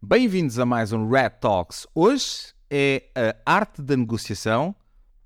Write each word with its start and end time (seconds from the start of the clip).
Bem-vindos 0.00 0.60
a 0.60 0.64
mais 0.64 0.92
um 0.92 1.08
Red 1.10 1.30
Talks. 1.40 1.84
Hoje 1.92 2.54
é 2.70 3.02
a 3.16 3.52
arte 3.52 3.82
da 3.82 3.96
negociação, 3.96 4.72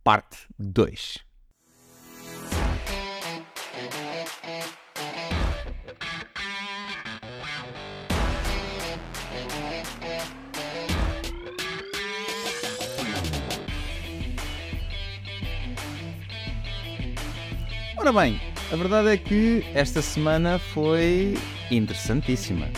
parte 0.02 0.48
2. 0.58 1.18
Ora 17.98 18.10
bem, 18.10 18.40
a 18.72 18.76
verdade 18.76 19.08
é 19.10 19.16
que 19.18 19.62
esta 19.74 20.00
semana 20.00 20.58
foi 20.58 21.34
interessantíssima. 21.70 22.68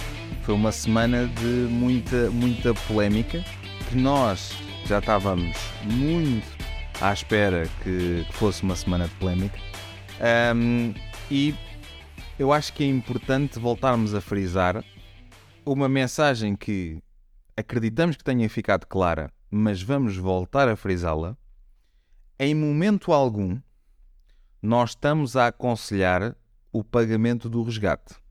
Foi 0.45 0.55
uma 0.55 0.73
semana 0.73 1.27
de 1.27 1.47
muita, 1.71 2.31
muita 2.31 2.75
polémica 2.75 3.43
que 3.89 3.97
nós 3.97 4.53
já 4.85 4.99
estávamos 4.99 5.57
muito 5.85 6.47
à 7.01 7.15
espera 7.15 7.67
que 7.83 8.27
fosse 8.33 8.63
uma 8.63 8.77
semana 8.77 9.09
de 9.09 9.15
polémica. 9.15 9.59
Um, 10.55 10.93
e 11.31 11.55
eu 12.39 12.53
acho 12.53 12.75
que 12.75 12.85
é 12.85 12.87
importante 12.87 13.59
voltarmos 13.59 14.15
a 14.15 14.21
frisar 14.21 14.85
uma 15.65 15.89
mensagem 15.89 16.55
que 16.55 17.03
acreditamos 17.57 18.15
que 18.15 18.23
tenha 18.23 18.47
ficado 18.51 18.85
clara, 18.85 19.33
mas 19.51 19.81
vamos 19.81 20.15
voltar 20.19 20.69
a 20.69 20.77
frisá-la. 20.77 21.39
Em 22.39 22.55
momento 22.55 23.15
algum, 23.15 23.59
nós 24.61 24.91
estamos 24.91 25.37
a 25.37 25.47
aconselhar 25.47 26.37
o 26.71 26.85
pagamento 26.85 27.49
do 27.49 27.63
resgate. 27.63 28.23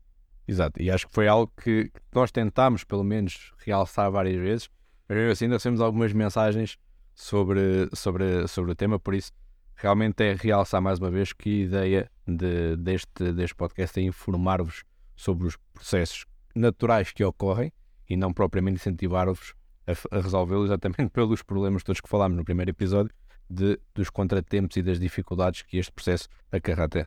Exato, 0.46 0.80
e 0.80 0.90
acho 0.90 1.06
que 1.06 1.14
foi 1.14 1.26
algo 1.26 1.50
que 1.62 1.90
nós 2.14 2.30
tentámos, 2.30 2.84
pelo 2.84 3.02
menos, 3.02 3.52
realçar 3.58 4.10
várias 4.10 4.36
vezes, 4.36 4.70
mas 5.08 5.16
mesmo 5.16 5.32
assim 5.32 5.48
recebemos 5.48 5.80
algumas 5.80 6.12
mensagens 6.12 6.76
sobre, 7.14 7.88
sobre, 7.94 8.46
sobre 8.48 8.72
o 8.72 8.74
tema, 8.74 8.98
por 8.98 9.14
isso 9.14 9.32
realmente 9.76 10.22
é 10.22 10.34
realçar 10.34 10.80
mais 10.80 10.98
uma 10.98 11.10
vez 11.10 11.32
que 11.32 11.62
a 11.62 11.64
ideia 11.64 12.10
de, 12.26 12.76
deste, 12.76 13.32
deste 13.32 13.54
podcast 13.54 13.98
é 13.98 14.02
informar-vos 14.02 14.84
sobre 15.16 15.46
os 15.46 15.56
processos 15.72 16.26
naturais 16.54 17.12
que 17.12 17.24
ocorrem 17.24 17.72
e 18.08 18.16
não 18.16 18.32
propriamente 18.32 18.76
incentivar-vos 18.76 19.54
a, 19.86 20.16
a 20.16 20.20
resolvê-los 20.20 20.66
exatamente 20.66 21.08
pelos 21.12 21.42
problemas 21.42 21.82
todos 21.82 22.00
que 22.00 22.08
falámos 22.08 22.36
no 22.36 22.44
primeiro 22.44 22.70
episódio, 22.70 23.12
de, 23.48 23.78
dos 23.94 24.10
contratempos 24.10 24.76
e 24.76 24.82
das 24.82 24.98
dificuldades 24.98 25.62
que 25.62 25.78
este 25.78 25.92
processo 25.92 26.28
acarreta. 26.50 27.06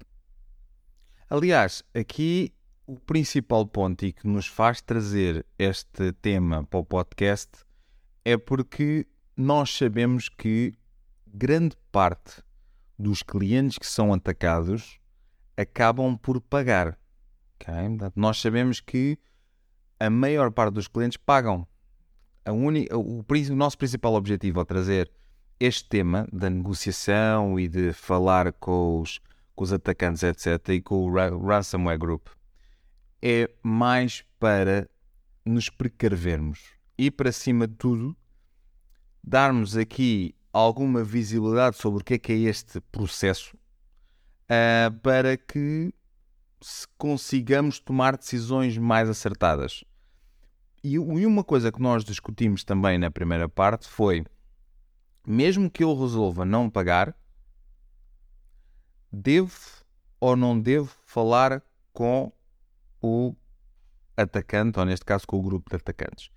Aliás, 1.30 1.84
aqui 1.94 2.54
o 2.88 2.98
principal 2.98 3.68
ponto 3.68 4.06
e 4.06 4.14
que 4.14 4.26
nos 4.26 4.48
faz 4.48 4.82
trazer 4.82 5.46
este 5.60 6.14
tema 6.14 6.64
para 6.64 6.80
o 6.80 6.86
podcast 6.86 7.50
é 8.24 8.38
porque 8.38 9.06
nós 9.36 9.76
sabemos 9.76 10.30
que 10.30 10.74
grande 11.28 11.76
parte 11.92 12.42
dos 12.98 13.22
clientes 13.22 13.78
que 13.78 13.86
são 13.86 14.14
atacados 14.14 15.00
acabam 15.58 16.18
por 16.18 16.40
pagar. 16.40 16.98
Okay? 17.56 17.90
Nós 18.16 18.40
sabemos 18.40 18.80
que 18.80 19.20
a 20.00 20.10
maior 20.10 20.50
parte 20.50 20.76
dos 20.76 20.88
clientes 20.88 21.18
pagam. 21.18 21.68
Uni... 22.48 22.88
o, 22.90 23.20
o 23.20 23.56
nosso 23.56 23.78
principal 23.78 24.14
objetivo 24.14 24.62
ao 24.62 24.66
trazer 24.66 25.12
este 25.60 25.90
tema 25.90 26.26
da 26.32 26.50
negociação 26.50 27.60
e 27.60 27.68
de 27.68 27.92
falar 27.92 28.54
com 28.54 29.02
os, 29.02 29.20
com 29.54 29.66
os 29.66 29.74
atacantes, 29.74 30.24
etc., 30.24 30.70
e 30.70 30.82
com 30.82 31.06
o 31.06 31.14
Ransomware 31.14 31.98
Group, 31.98 32.28
é 33.22 33.50
mais 33.64 34.24
para 34.40 34.90
nos 35.46 35.70
precavermos 35.70 36.60
e, 36.98 37.10
para 37.10 37.32
cima 37.32 37.68
de 37.68 37.76
tudo, 37.76 38.16
darmos 39.24 39.76
aqui 39.78 40.36
alguma 40.52 41.04
visibilidade 41.04 41.78
sobre 41.78 42.02
o 42.02 42.04
que 42.04 42.16
é 42.16 42.18
que 42.18 42.32
é 42.32 42.38
este 42.38 42.80
processo 42.82 43.58
uh, 44.46 44.92
para 45.02 45.38
que 45.38 45.94
consigamos 46.98 47.80
tomar 47.80 48.18
decisões 48.18 48.78
mais 48.78 49.10
acertadas. 49.10 49.84
E, 50.84 50.98
uma 50.98 51.44
coisa 51.44 51.72
que 51.72 51.82
nós 51.82 52.04
discutimos 52.04 52.64
também 52.64 52.98
na 52.98 53.12
primeira 53.12 53.50
parte 53.50 53.88
foi 53.88 54.26
mesmo 55.26 55.70
que 55.70 55.84
eu 55.84 55.94
resolva 55.94 56.46
não 56.46 56.70
pagar, 56.70 57.14
devo 59.12 59.54
ou 60.20 60.36
não 60.36 60.60
devo 60.60 60.96
falar 61.06 61.62
com 61.92 62.32
o 63.02 63.36
atacante, 64.16 64.80
ou 64.80 64.86
neste 64.86 65.06
caso 65.06 65.26
com 65.28 65.38
o 65.38 65.42
grupo 65.42 65.70
de 65.70 65.76
atacantes? 65.76 66.30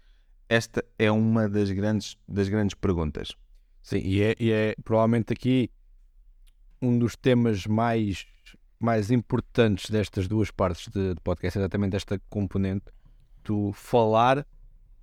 Esta 0.48 0.84
é 0.98 1.10
uma 1.10 1.48
das 1.48 1.70
grandes, 1.70 2.16
das 2.28 2.48
grandes 2.48 2.74
perguntas. 2.74 3.36
Sim, 3.82 3.98
e 3.98 4.22
é, 4.22 4.36
e 4.38 4.50
é 4.50 4.74
provavelmente 4.84 5.32
aqui 5.32 5.70
um 6.82 6.98
dos 6.98 7.16
temas 7.16 7.66
mais, 7.66 8.26
mais 8.78 9.10
importantes 9.10 9.90
destas 9.90 10.26
duas 10.26 10.50
partes 10.50 10.88
de, 10.88 11.14
de 11.14 11.20
podcast, 11.20 11.58
exatamente 11.58 11.96
esta 11.96 12.20
componente 12.28 12.86
do 13.44 13.72
falar 13.72 14.46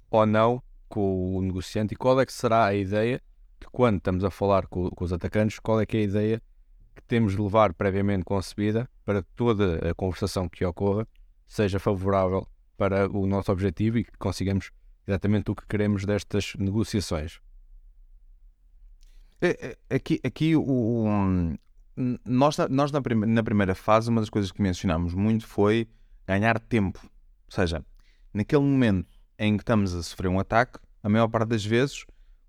ou 0.09 0.25
não 0.25 0.61
com 0.87 1.35
o 1.35 1.41
negociante 1.41 1.93
e 1.93 1.97
qual 1.97 2.19
é 2.19 2.25
que 2.25 2.33
será 2.33 2.65
a 2.65 2.75
ideia 2.75 3.21
que 3.59 3.67
quando 3.71 3.97
estamos 3.97 4.23
a 4.23 4.31
falar 4.31 4.67
com, 4.67 4.89
com, 4.89 5.03
os 5.03 5.11
atacantes, 5.11 5.59
qual 5.59 5.81
é 5.81 5.85
que 5.85 5.97
é 5.97 5.99
a 6.01 6.03
ideia 6.03 6.41
que 6.95 7.01
temos 7.03 7.35
de 7.35 7.41
levar 7.41 7.73
previamente 7.73 8.23
concebida 8.23 8.89
para 9.03 9.21
toda 9.35 9.89
a 9.89 9.93
conversação 9.93 10.47
que 10.47 10.63
ocorra 10.65 11.07
seja 11.47 11.79
favorável 11.79 12.47
para 12.77 13.09
o 13.09 13.25
nosso 13.25 13.51
objetivo 13.51 13.97
e 13.97 14.03
que 14.03 14.17
consigamos 14.17 14.71
exatamente 15.07 15.49
o 15.49 15.55
que 15.55 15.65
queremos 15.65 16.05
destas 16.05 16.53
negociações. 16.57 17.39
É, 19.41 19.77
é, 19.89 19.95
aqui, 19.95 20.19
aqui 20.23 20.55
o, 20.55 21.05
nós, 22.25 22.57
nós 22.69 22.91
na, 22.91 23.01
primeira, 23.01 23.33
na 23.33 23.43
primeira 23.43 23.75
fase, 23.75 24.09
uma 24.09 24.21
das 24.21 24.29
coisas 24.29 24.51
que 24.51 24.61
mencionámos 24.61 25.13
muito 25.13 25.47
foi 25.47 25.87
ganhar 26.27 26.59
tempo. 26.59 26.99
Ou 27.03 27.55
seja, 27.55 27.83
naquele 28.33 28.63
momento 28.63 29.07
em 29.39 29.55
que 29.55 29.63
estamos 29.63 29.93
a 29.93 30.03
sofrer 30.03 30.27
um 30.29 30.39
ataque, 30.39 30.79
a 31.01 31.09
maior 31.09 31.27
parte 31.27 31.49
das 31.49 31.63
vezes 31.63 32.05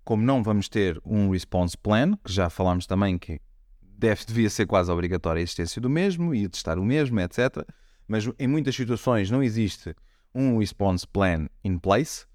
como 0.09 0.23
não 0.23 0.41
vamos 0.41 0.67
ter 0.67 0.99
um 1.05 1.29
response 1.29 1.77
plan, 1.77 2.17
que 2.23 2.33
já 2.33 2.49
falámos 2.49 2.87
também 2.87 3.15
que 3.15 3.39
deve, 3.79 4.25
devia 4.25 4.49
ser 4.49 4.65
quase 4.65 4.91
obrigatória 4.91 5.39
a 5.39 5.43
existência 5.43 5.79
do 5.79 5.87
mesmo 5.87 6.33
e 6.33 6.49
testar 6.49 6.79
o 6.79 6.83
mesmo, 6.83 7.19
etc. 7.19 7.63
Mas 8.09 8.27
em 8.39 8.47
muitas 8.47 8.75
situações 8.75 9.29
não 9.29 9.43
existe 9.43 9.95
um 10.33 10.57
response 10.57 11.07
plan 11.07 11.47
in 11.63 11.77
place, 11.77 12.25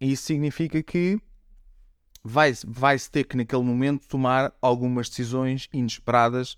e 0.00 0.10
isso 0.12 0.24
significa 0.24 0.82
que 0.82 1.16
vai-se 2.24 2.66
vai 2.68 2.98
ter 2.98 3.24
que, 3.24 3.36
naquele 3.36 3.62
momento, 3.62 4.08
tomar 4.08 4.52
algumas 4.60 5.08
decisões 5.08 5.68
inesperadas. 5.72 6.56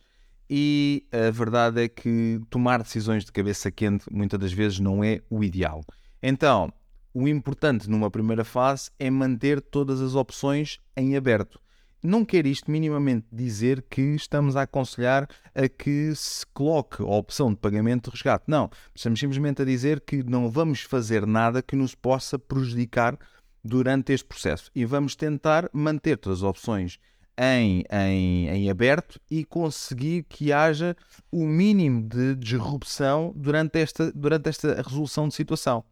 E 0.49 1.07
a 1.13 1.31
verdade 1.31 1.83
é 1.83 1.89
que 1.89 2.41
tomar 2.51 2.83
decisões 2.83 3.25
de 3.25 3.33
cabeça 3.33 3.71
quente 3.71 4.07
muitas 4.11 4.41
das 4.41 4.53
vezes 4.53 4.79
não 4.79 5.05
é 5.05 5.21
o 5.29 5.45
ideal. 5.45 5.85
Então, 6.23 6.73
o 7.13 7.29
importante 7.29 7.89
numa 7.89 8.11
primeira 8.11 8.45
fase 8.45 8.91
é 8.99 9.11
manter 9.11 9.61
todas 9.61 10.01
as 10.01 10.15
opções 10.15 10.81
em 10.97 11.17
aberto. 11.17 11.61
Não 12.07 12.23
quer 12.23 12.45
isto 12.45 12.71
minimamente 12.71 13.27
dizer 13.33 13.81
que 13.89 14.03
estamos 14.15 14.57
a 14.57 14.63
aconselhar 14.63 15.27
a 15.55 15.67
que 15.67 16.15
se 16.15 16.45
coloque 16.49 17.03
a 17.03 17.07
opção 17.07 17.49
de 17.49 17.57
pagamento 17.57 18.11
de 18.11 18.17
resgate. 18.17 18.45
Não. 18.47 18.69
Estamos 18.95 19.19
simplesmente 19.19 19.63
a 19.63 19.65
dizer 19.65 20.03
que 20.03 20.23
não 20.23 20.51
vamos 20.51 20.83
fazer 20.83 21.27
nada 21.27 21.63
que 21.63 21.75
nos 21.75 21.95
possa 21.95 22.39
prejudicar 22.39 23.19
durante 23.65 24.13
este 24.13 24.27
processo. 24.27 24.71
E 24.75 24.85
vamos 24.85 25.17
tentar 25.17 25.71
manter 25.73 26.19
todas 26.19 26.41
as 26.41 26.43
opções 26.43 26.99
em, 27.39 27.83
em, 27.91 28.49
em 28.49 28.69
aberto 28.69 29.19
e 29.31 29.43
conseguir 29.43 30.25
que 30.25 30.53
haja 30.53 30.95
o 31.33 31.47
mínimo 31.47 32.07
de 32.07 32.35
disrupção 32.35 33.33
durante 33.35 33.79
esta, 33.79 34.13
durante 34.13 34.51
esta 34.51 34.75
resolução 34.83 35.27
de 35.27 35.35
situação. 35.35 35.83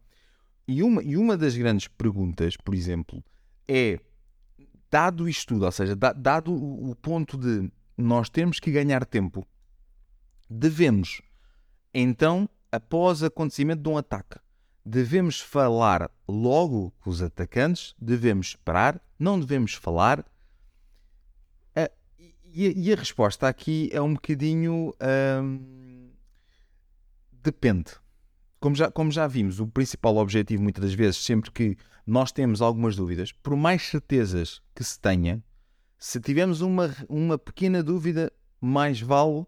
E 0.67 0.83
uma, 0.83 1.01
e 1.01 1.17
uma 1.17 1.35
das 1.35 1.57
grandes 1.57 1.87
perguntas, 1.87 2.55
por 2.55 2.75
exemplo, 2.75 3.23
é: 3.67 3.99
dado 4.93 5.27
isto 5.27 5.55
tudo, 5.55 5.65
ou 5.65 5.71
seja, 5.71 5.95
dado 5.95 6.53
o, 6.53 6.95
ponto 6.95 7.35
de 7.35 7.71
nós 7.97 8.29
temos 8.29 8.59
que 8.59 8.71
ganhar 8.71 9.03
tempo, 9.03 9.43
devemos, 10.47 11.19
então, 11.91 12.47
após 12.71 13.23
acontecimento 13.23 13.81
de 13.81 13.89
um 13.89 13.97
ataque, 13.97 14.37
devemos 14.85 15.39
falar 15.39 16.11
logo 16.27 16.91
com 17.01 17.09
os 17.09 17.23
atacantes, 17.23 17.95
devemos 17.99 18.49
esperar, 18.49 19.01
não 19.17 19.39
devemos 19.39 19.73
falar. 19.73 20.23
e, 22.53 22.93
a, 22.93 22.95
resposta 22.95 23.47
aqui 23.47 23.89
é 23.91 23.99
um 23.99 24.13
bocadinho. 24.13 24.93
Hum, 25.41 26.11
depende 27.31 28.02
como 28.63 28.77
já, 28.77 28.89
como 28.89 29.11
já 29.11 29.27
vimos, 29.27 29.59
o 29.59 29.67
principal 29.67 30.15
objetivo, 30.15 30.63
muitas 30.63 30.81
das 30.81 30.93
vezes, 30.93 31.17
sempre 31.17 31.51
que 31.51 31.75
nós 32.07 32.31
temos 32.31 32.61
algumas 32.61 32.95
dúvidas, 32.95 33.33
por 33.33 33.57
mais 33.57 33.81
certezas 33.83 34.61
que 34.73 34.81
se 34.85 34.97
tenha, 34.97 35.43
se 35.99 36.17
tivermos 36.21 36.61
uma, 36.61 36.95
uma 37.09 37.37
pequena 37.37 37.83
dúvida, 37.83 38.31
mais 38.61 39.01
vale 39.01 39.45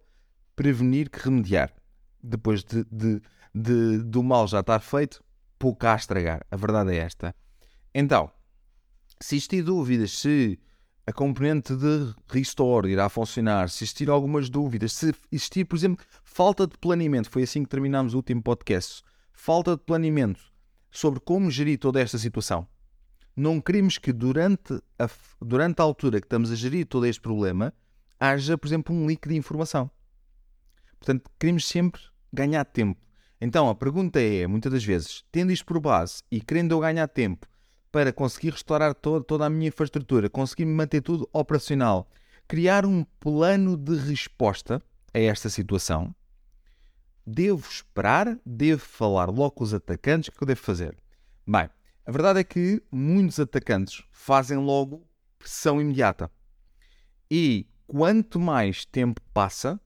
prevenir 0.54 1.10
que 1.10 1.18
remediar. 1.18 1.74
Depois 2.22 2.62
de, 2.62 2.84
de, 2.92 3.22
de, 3.54 4.00
do 4.00 4.22
mal 4.22 4.50
já 4.50 4.60
estar 4.60 4.82
feito, 4.82 5.24
pouco 5.58 5.88
a 5.88 5.96
estragar. 5.96 6.46
A 6.52 6.58
verdade 6.58 6.92
é 6.92 6.98
esta. 6.98 7.34
Então, 7.94 8.30
se 9.22 9.38
existir 9.38 9.64
dúvidas 9.64 10.12
se 10.12 10.60
a 11.08 11.14
componente 11.14 11.76
de 11.76 12.14
restore 12.28 12.90
irá 12.92 13.08
funcionar, 13.10 13.70
se 13.70 13.84
existir 13.84 14.10
algumas 14.10 14.50
dúvidas, 14.50 14.94
se 14.94 15.14
existir, 15.32 15.66
por 15.66 15.76
exemplo, 15.76 16.04
falta 16.24 16.66
de 16.66 16.78
planeamento, 16.78 17.30
foi 17.30 17.44
assim 17.44 17.64
que 17.64 17.70
terminámos 17.70 18.14
o 18.14 18.18
último 18.18 18.42
podcast, 18.42 19.04
falta 19.32 19.76
de 19.78 19.84
planeamento 19.84 20.42
sobre 20.90 21.20
como 21.20 21.52
gerir 21.52 21.78
toda 21.78 22.02
esta 22.02 22.18
situação. 22.18 22.68
Não 23.36 23.62
queremos 23.62 23.98
que 23.98 24.12
durante 24.12 24.82
a, 24.98 25.10
durante 25.42 25.80
a 25.80 25.84
altura 25.84 26.20
que 26.20 26.26
estamos 26.26 26.52
a 26.52 26.56
gerir 26.56 26.88
todo 26.88 27.06
este 27.06 27.22
problema 27.22 27.74
haja, 28.20 28.58
por 28.58 28.68
exemplo, 28.68 28.96
um 28.96 29.06
leak 29.06 29.28
de 29.28 29.36
informação. 29.36 29.92
Portanto, 30.98 31.30
queremos 31.38 31.68
sempre 31.68 32.02
ganhar 32.34 32.66
tempo. 32.66 33.00
Então, 33.40 33.70
a 33.70 33.76
pergunta 33.76 34.20
é, 34.20 34.48
muitas 34.48 34.72
das 34.72 34.84
vezes, 34.84 35.24
tendo 35.32 35.52
isto 35.52 35.66
por 35.66 35.80
base 35.80 36.24
e 36.32 36.40
querendo 36.42 36.72
eu 36.72 36.80
ganhar 36.80 37.08
tempo 37.08 37.46
para 37.96 38.12
conseguir 38.12 38.50
restaurar 38.50 38.94
todo, 38.94 39.24
toda 39.24 39.46
a 39.46 39.50
minha 39.50 39.70
infraestrutura, 39.70 40.30
conseguir 40.30 40.66
manter 40.66 41.00
tudo 41.00 41.30
operacional, 41.32 42.10
criar 42.46 42.86
um 42.86 43.06
plano 43.22 43.78
de 43.78 43.96
resposta 43.96 44.82
a 45.14 45.20
esta 45.20 45.48
situação, 45.48 46.14
devo 47.26 47.66
esperar, 47.66 48.38
devo 48.46 48.82
falar 48.82 49.30
logo 49.30 49.52
com 49.52 49.64
os 49.64 49.74
atacantes, 49.74 50.28
o 50.28 50.34
que 50.34 50.44
eu 50.44 50.48
devo 50.48 50.60
fazer? 50.60 50.98
Bem, 51.48 51.70
a 52.06 52.12
verdade 52.12 52.42
é 52.42 52.44
que 52.44 52.84
muitos 52.92 53.40
atacantes 53.40 54.04
fazem 54.12 54.58
logo 54.58 55.08
pressão 55.40 55.80
imediata. 55.80 56.30
E 57.32 57.66
quanto 57.88 58.42
mais 58.42 58.84
tempo 58.84 59.22
passa, 59.34 59.80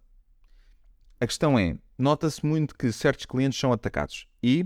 a 1.20 1.28
questão 1.28 1.60
é, 1.60 1.78
nota-se 1.96 2.44
muito 2.44 2.74
que 2.74 2.92
certos 2.92 3.28
clientes 3.28 3.60
são 3.60 3.72
atacados 3.72 4.28
e 4.42 4.66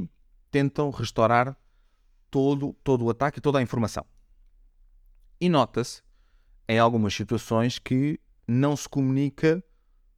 tentam 0.50 0.90
restaurar 0.92 1.58
todo, 2.34 2.76
todo 2.84 3.06
o 3.06 3.12
ataque 3.12 3.40
toda 3.40 3.60
a 3.60 3.62
informação. 3.62 4.04
E 5.40 5.48
nota-se 5.48 6.02
em 6.68 6.80
algumas 6.80 7.14
situações 7.14 7.78
que 7.78 8.20
não 8.48 8.76
se 8.76 8.90
comunica 8.90 9.64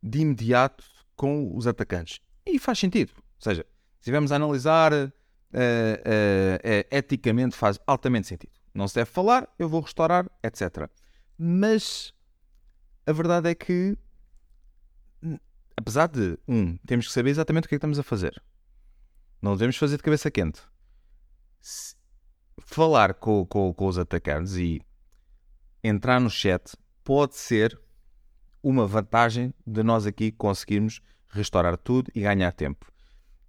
de 0.02 0.20
imediato 0.20 0.86
com 1.14 1.54
os 1.54 1.68
atacantes. 1.68 2.22
E 2.46 2.58
faz 2.58 2.80
sentido. 2.80 3.12
Ou 3.18 3.42
seja, 3.42 3.64
se 3.64 4.00
estivermos 4.00 4.32
a 4.32 4.38
analisar 4.38 4.94
uh, 4.94 5.08
uh, 5.08 5.10
uh, 5.10 6.88
eticamente, 6.90 7.54
faz 7.54 7.78
altamente 7.86 8.28
sentido. 8.28 8.54
Não 8.74 8.88
se 8.88 8.96
deve 8.96 9.10
falar, 9.10 9.54
eu 9.60 9.68
vou 9.68 9.82
restaurar, 9.82 10.26
etc. 10.42 10.90
Mas 11.38 12.14
a 13.06 13.12
verdade 13.12 13.50
é 13.50 13.56
que 13.56 13.98
apesar 15.76 16.08
de, 16.08 16.40
um, 16.48 16.78
temos 16.78 17.08
que 17.08 17.14
saber 17.14 17.32
exatamente 17.32 17.66
o 17.66 17.68
que 17.68 17.76
é 17.76 17.78
que 17.78 17.80
estamos 17.80 18.00
a 18.00 18.04
fazer. 18.04 18.42
Não 19.42 19.54
devemos 19.54 19.76
fazer 19.76 19.98
de 19.98 20.04
cabeça 20.04 20.32
quente. 20.32 20.62
Falar 22.66 23.14
com, 23.14 23.46
com, 23.46 23.74
com 23.74 23.88
os 23.88 23.98
atacantes 23.98 24.56
e 24.56 24.82
entrar 25.84 26.20
no 26.20 26.30
chat 26.30 26.76
pode 27.04 27.36
ser 27.36 27.80
uma 28.62 28.88
vantagem 28.88 29.54
de 29.66 29.84
nós 29.84 30.06
aqui 30.08 30.32
conseguirmos 30.32 31.00
restaurar 31.30 31.78
tudo 31.78 32.12
e 32.16 32.22
ganhar 32.22 32.52
tempo. 32.52 32.92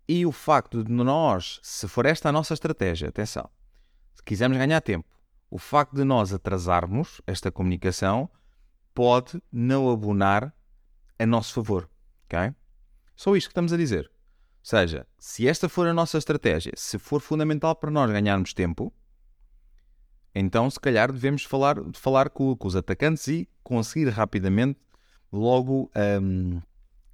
E 0.06 0.24
o 0.26 0.30
facto 0.30 0.84
de 0.84 0.92
nós, 0.92 1.58
se 1.62 1.88
for 1.88 2.06
esta 2.06 2.28
a 2.28 2.32
nossa 2.32 2.54
estratégia, 2.54 3.08
atenção, 3.08 3.50
se 4.14 4.22
quisermos 4.22 4.58
ganhar 4.58 4.80
tempo, 4.80 5.08
o 5.50 5.58
facto 5.58 5.96
de 5.96 6.04
nós 6.04 6.32
atrasarmos 6.32 7.20
esta 7.26 7.50
comunicação 7.50 8.30
pode 8.94 9.42
não 9.50 9.90
abonar 9.90 10.54
a 11.18 11.26
nosso 11.26 11.54
favor. 11.54 11.88
Ok? 12.24 12.54
Só 13.16 13.34
isto 13.34 13.48
que 13.48 13.52
estamos 13.52 13.72
a 13.72 13.76
dizer. 13.76 14.04
Ou 14.04 14.10
seja, 14.62 15.06
se 15.18 15.48
esta 15.48 15.68
for 15.68 15.86
a 15.86 15.94
nossa 15.94 16.18
estratégia, 16.18 16.72
se 16.76 16.98
for 16.98 17.20
fundamental 17.20 17.74
para 17.74 17.90
nós 17.90 18.10
ganharmos 18.10 18.52
tempo, 18.52 18.92
então 20.38 20.68
se 20.68 20.78
calhar 20.78 21.10
devemos 21.10 21.44
falar, 21.44 21.76
falar 21.94 22.28
com, 22.28 22.54
com 22.54 22.68
os 22.68 22.76
atacantes 22.76 23.26
e 23.28 23.48
conseguir 23.62 24.10
rapidamente 24.10 24.78
logo 25.32 25.90
um, 26.22 26.60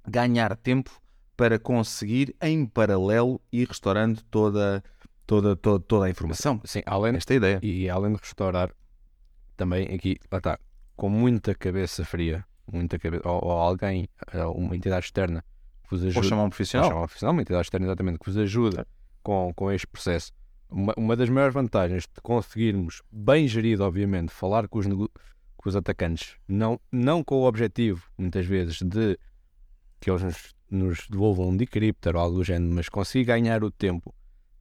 ganhar 0.05 0.57
tempo 0.57 0.91
para 1.37 1.57
conseguir 1.57 2.35
em 2.41 2.65
paralelo 2.65 3.41
ir 3.49 3.69
restaurando 3.69 4.21
toda, 4.25 4.83
toda, 5.25 5.55
toda, 5.55 5.83
toda 5.85 6.05
a 6.05 6.09
informação. 6.09 6.59
Sim, 6.65 6.81
além 6.85 7.13
desta 7.13 7.33
ideia. 7.33 7.59
E 7.63 7.89
além 7.89 8.13
de 8.13 8.19
restaurar, 8.19 8.71
também 9.55 9.85
aqui, 9.95 10.17
lá 10.29 10.39
está, 10.39 10.59
com 10.95 11.09
muita 11.09 11.55
cabeça 11.55 12.03
fria, 12.03 12.45
muita 12.69 12.99
cabeça, 12.99 13.27
ou, 13.27 13.39
ou 13.45 13.51
alguém, 13.51 14.07
eh, 14.33 14.45
uma 14.45 14.75
entidade 14.75 15.05
externa 15.05 15.43
que 15.83 15.91
vos 15.91 16.03
ajude. 16.03 16.17
Ou 16.17 16.23
chamar 16.23 16.43
um 16.43 16.49
profissional. 16.49 16.85
Ou 16.87 16.91
chamar 16.91 17.03
um 17.03 17.07
profissional, 17.07 17.33
uma 17.33 17.41
entidade 17.41 17.61
externa 17.61 17.87
exatamente, 17.87 18.19
que 18.19 18.25
vos 18.25 18.37
ajuda 18.37 18.85
com, 19.23 19.53
com 19.55 19.71
este 19.71 19.87
processo. 19.87 20.33
Uma, 20.73 20.93
uma 20.97 21.15
das 21.15 21.29
maiores 21.29 21.53
vantagens 21.53 22.03
de 22.03 22.19
conseguirmos, 22.21 23.03
bem 23.11 23.47
gerido, 23.47 23.83
obviamente, 23.83 24.31
falar 24.31 24.67
com 24.67 24.79
os, 24.79 24.87
com 24.87 25.69
os 25.69 25.75
atacantes, 25.75 26.35
não, 26.47 26.81
não 26.91 27.23
com 27.23 27.35
o 27.35 27.45
objetivo, 27.45 28.09
muitas 28.17 28.43
vezes, 28.47 28.81
de 28.81 29.17
que 29.99 30.09
eles 30.09 30.23
nos, 30.23 30.55
nos 30.71 31.07
devolvam 31.07 31.49
um 31.49 31.55
decryptor 31.55 32.15
ou 32.15 32.21
algo 32.21 32.37
do 32.37 32.43
género, 32.43 32.73
mas 32.73 32.89
conseguir 32.89 33.25
ganhar 33.25 33.63
o 33.63 33.69
tempo 33.69 34.13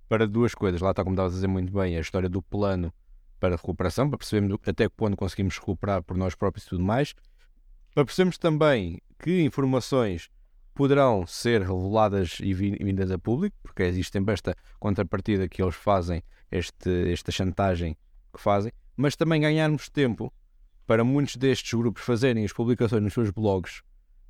para 0.07 0.27
duas 0.27 0.55
coisas. 0.55 0.83
Lá 0.83 0.91
está, 0.91 1.03
como 1.03 1.15
estavas 1.15 1.33
a 1.33 1.37
dizer 1.37 1.47
muito 1.47 1.73
bem, 1.73 1.97
a 1.97 2.01
história 2.01 2.29
do 2.29 2.43
plano 2.43 2.93
para 3.41 3.57
recuperação, 3.57 4.09
para 4.11 4.19
percebermos 4.19 4.59
até 4.67 4.91
quando 4.91 5.17
conseguimos 5.17 5.59
recuperar 5.59 6.03
por 6.03 6.17
nós 6.17 6.35
próprios 6.35 6.67
e 6.67 6.69
tudo 6.69 6.85
mais, 6.85 7.15
para 7.95 8.05
percebermos 8.05 8.37
também 8.37 9.01
que 9.19 9.43
informações 9.43 10.29
poderão 10.75 11.27
ser 11.27 11.61
reveladas 11.61 12.39
e 12.41 12.55
vindas 12.55 13.11
a 13.11 13.19
público, 13.19 13.57
porque 13.63 13.83
existe 13.83 14.13
sempre 14.13 14.33
esta 14.33 14.55
contrapartida 14.79 15.49
que 15.49 15.63
eles 15.63 15.75
fazem, 15.75 16.23
este, 16.51 17.13
esta 17.13 17.31
chantagem 17.31 17.97
que 18.33 18.41
fazem, 18.41 18.73
mas 18.97 19.17
também 19.17 19.41
ganharmos 19.41 19.89
tempo 19.89 20.33
para 20.87 21.05
muitos 21.05 21.37
destes 21.37 21.73
grupos 21.73 22.03
fazerem 22.03 22.45
as 22.45 22.53
publicações 22.53 23.03
nos 23.03 23.13
seus 23.13 23.31
blogs 23.31 23.83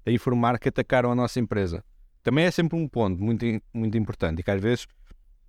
a 0.05 0.11
informar 0.11 0.59
que 0.59 0.69
atacaram 0.69 1.11
a 1.11 1.15
nossa 1.15 1.41
empresa. 1.41 1.85
Também 2.23 2.45
é 2.45 2.51
sempre 2.51 2.79
um 2.79 2.89
ponto 2.89 3.23
muito, 3.23 3.45
muito 3.73 3.97
importante 3.99 4.41
e 4.41 4.43
que 4.43 4.51
às 4.51 4.61
vezes 4.61 4.87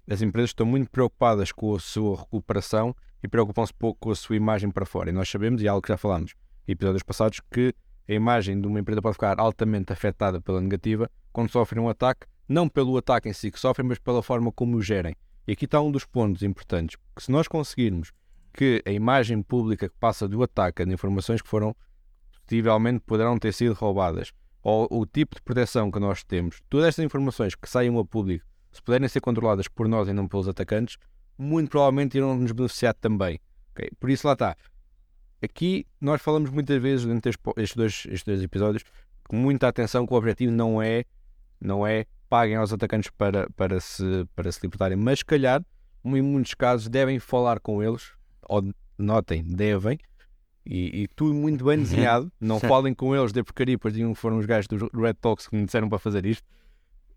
as 0.09 0.21
empresas 0.21 0.49
estão 0.49 0.65
muito 0.65 0.89
preocupadas 0.89 1.51
com 1.51 1.75
a 1.75 1.79
sua 1.79 2.17
recuperação 2.17 2.95
e 3.21 3.27
preocupam-se 3.27 3.73
pouco 3.73 3.99
com 3.99 4.11
a 4.11 4.15
sua 4.15 4.35
imagem 4.35 4.69
para 4.69 4.85
fora. 4.85 5.09
E 5.09 5.13
nós 5.13 5.29
sabemos, 5.29 5.61
e 5.61 5.65
é 5.65 5.69
algo 5.69 5.81
que 5.81 5.89
já 5.89 5.97
falámos 5.97 6.33
em 6.67 6.73
episódios 6.73 7.03
passados, 7.03 7.39
que 7.51 7.73
a 8.07 8.13
imagem 8.13 8.59
de 8.59 8.67
uma 8.67 8.79
empresa 8.79 9.01
pode 9.01 9.13
ficar 9.13 9.39
altamente 9.39 9.93
afetada 9.93 10.41
pela 10.41 10.61
negativa 10.61 11.09
quando 11.31 11.49
sofrem 11.49 11.81
um 11.81 11.89
ataque, 11.89 12.27
não 12.47 12.67
pelo 12.67 12.97
ataque 12.97 13.29
em 13.29 13.33
si 13.33 13.49
que 13.49 13.59
sofrem, 13.59 13.87
mas 13.87 13.99
pela 13.99 14.21
forma 14.21 14.51
como 14.51 14.77
o 14.77 14.81
gerem. 14.81 15.15
E 15.47 15.53
aqui 15.53 15.65
está 15.65 15.81
um 15.81 15.91
dos 15.91 16.05
pontos 16.05 16.43
importantes, 16.43 16.97
que 17.15 17.23
se 17.23 17.31
nós 17.31 17.47
conseguirmos 17.47 18.11
que 18.53 18.81
a 18.85 18.91
imagem 18.91 19.41
pública 19.41 19.89
que 19.89 19.95
passa 19.99 20.27
do 20.27 20.43
ataque, 20.43 20.85
de 20.85 20.93
informações 20.93 21.41
que 21.41 21.49
foram 21.49 21.75
possivelmente 22.45 22.99
poderão 23.05 23.37
ter 23.39 23.53
sido 23.53 23.73
roubadas, 23.73 24.31
ou 24.61 24.87
o 24.91 25.05
tipo 25.05 25.35
de 25.35 25.41
proteção 25.41 25.91
que 25.91 25.99
nós 25.99 26.23
temos, 26.23 26.61
todas 26.69 26.87
estas 26.87 27.03
informações 27.03 27.55
que 27.55 27.67
saiam 27.67 27.97
a 27.99 28.05
público, 28.05 28.45
se 28.71 28.81
puderem 28.81 29.07
ser 29.07 29.21
controladas 29.21 29.67
por 29.67 29.87
nós 29.87 30.07
e 30.07 30.13
não 30.13 30.27
pelos 30.27 30.47
atacantes, 30.47 30.97
muito 31.37 31.69
provavelmente 31.69 32.17
irão 32.17 32.35
nos 32.35 32.51
beneficiar 32.51 32.93
também. 32.93 33.39
Okay? 33.71 33.89
Por 33.99 34.09
isso 34.09 34.27
lá 34.27 34.33
está. 34.33 34.55
Aqui 35.43 35.85
nós 35.99 36.21
falamos 36.21 36.49
muitas 36.49 36.81
vezes 36.81 37.05
durante 37.05 37.27
estes 37.27 37.75
dois, 37.75 38.05
estes 38.05 38.23
dois 38.23 38.41
episódios 38.41 38.85
com 39.27 39.35
muita 39.35 39.67
atenção 39.67 40.07
que 40.07 40.13
o 40.13 40.15
objetivo 40.15 40.53
não 40.53 40.81
é 40.81 41.03
não 41.59 41.85
é 41.85 42.05
paguem 42.29 42.55
aos 42.55 42.71
atacantes 42.71 43.09
para, 43.09 43.49
para, 43.51 43.79
se, 43.79 44.25
para 44.35 44.51
se 44.51 44.59
libertarem, 44.63 44.97
mas 44.97 45.19
se 45.19 45.25
calhar, 45.25 45.63
em 46.03 46.21
muitos 46.21 46.53
casos, 46.55 46.89
devem 46.89 47.19
falar 47.19 47.59
com 47.59 47.83
eles, 47.83 48.11
ou 48.49 48.73
notem, 48.97 49.43
devem, 49.43 49.99
e, 50.65 51.03
e 51.03 51.07
tu 51.09 51.33
muito 51.33 51.63
bem 51.63 51.77
uhum. 51.77 51.83
desenhado, 51.83 52.31
não 52.41 52.59
falem 52.59 52.93
com 52.93 53.15
eles 53.15 53.31
de 53.31 53.43
porcaria, 53.43 53.77
pois 53.77 53.93
foram 54.15 54.39
os 54.39 54.45
gajos 54.45 54.67
do 54.67 54.89
Red 54.99 55.13
Talks 55.15 55.47
que 55.47 55.55
me 55.55 55.65
disseram 55.65 55.87
para 55.87 55.99
fazer 55.99 56.25
isto, 56.25 56.43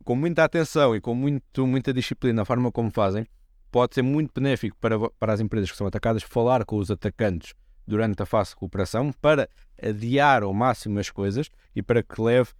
com 0.04 0.14
muita 0.14 0.44
atenção 0.44 0.94
e 0.94 1.00
com 1.00 1.14
muito, 1.14 1.66
muita 1.66 1.92
disciplina 1.94 2.42
na 2.42 2.44
forma 2.44 2.70
como 2.70 2.90
fazem, 2.90 3.26
pode 3.70 3.94
ser 3.94 4.02
muito 4.02 4.32
benéfico 4.34 4.76
para, 4.80 4.98
para 5.10 5.32
as 5.32 5.40
empresas 5.40 5.70
que 5.70 5.76
são 5.76 5.86
atacadas 5.86 6.22
falar 6.22 6.64
com 6.64 6.76
os 6.76 6.90
atacantes 6.90 7.54
durante 7.86 8.22
a 8.22 8.26
fase 8.26 8.50
de 8.50 8.54
recuperação 8.56 9.12
para 9.12 9.48
adiar 9.82 10.42
ao 10.42 10.52
máximo 10.52 10.98
as 10.98 11.10
coisas 11.10 11.50
e 11.74 11.82
para 11.82 12.02
que 12.02 12.20
leve, 12.20 12.50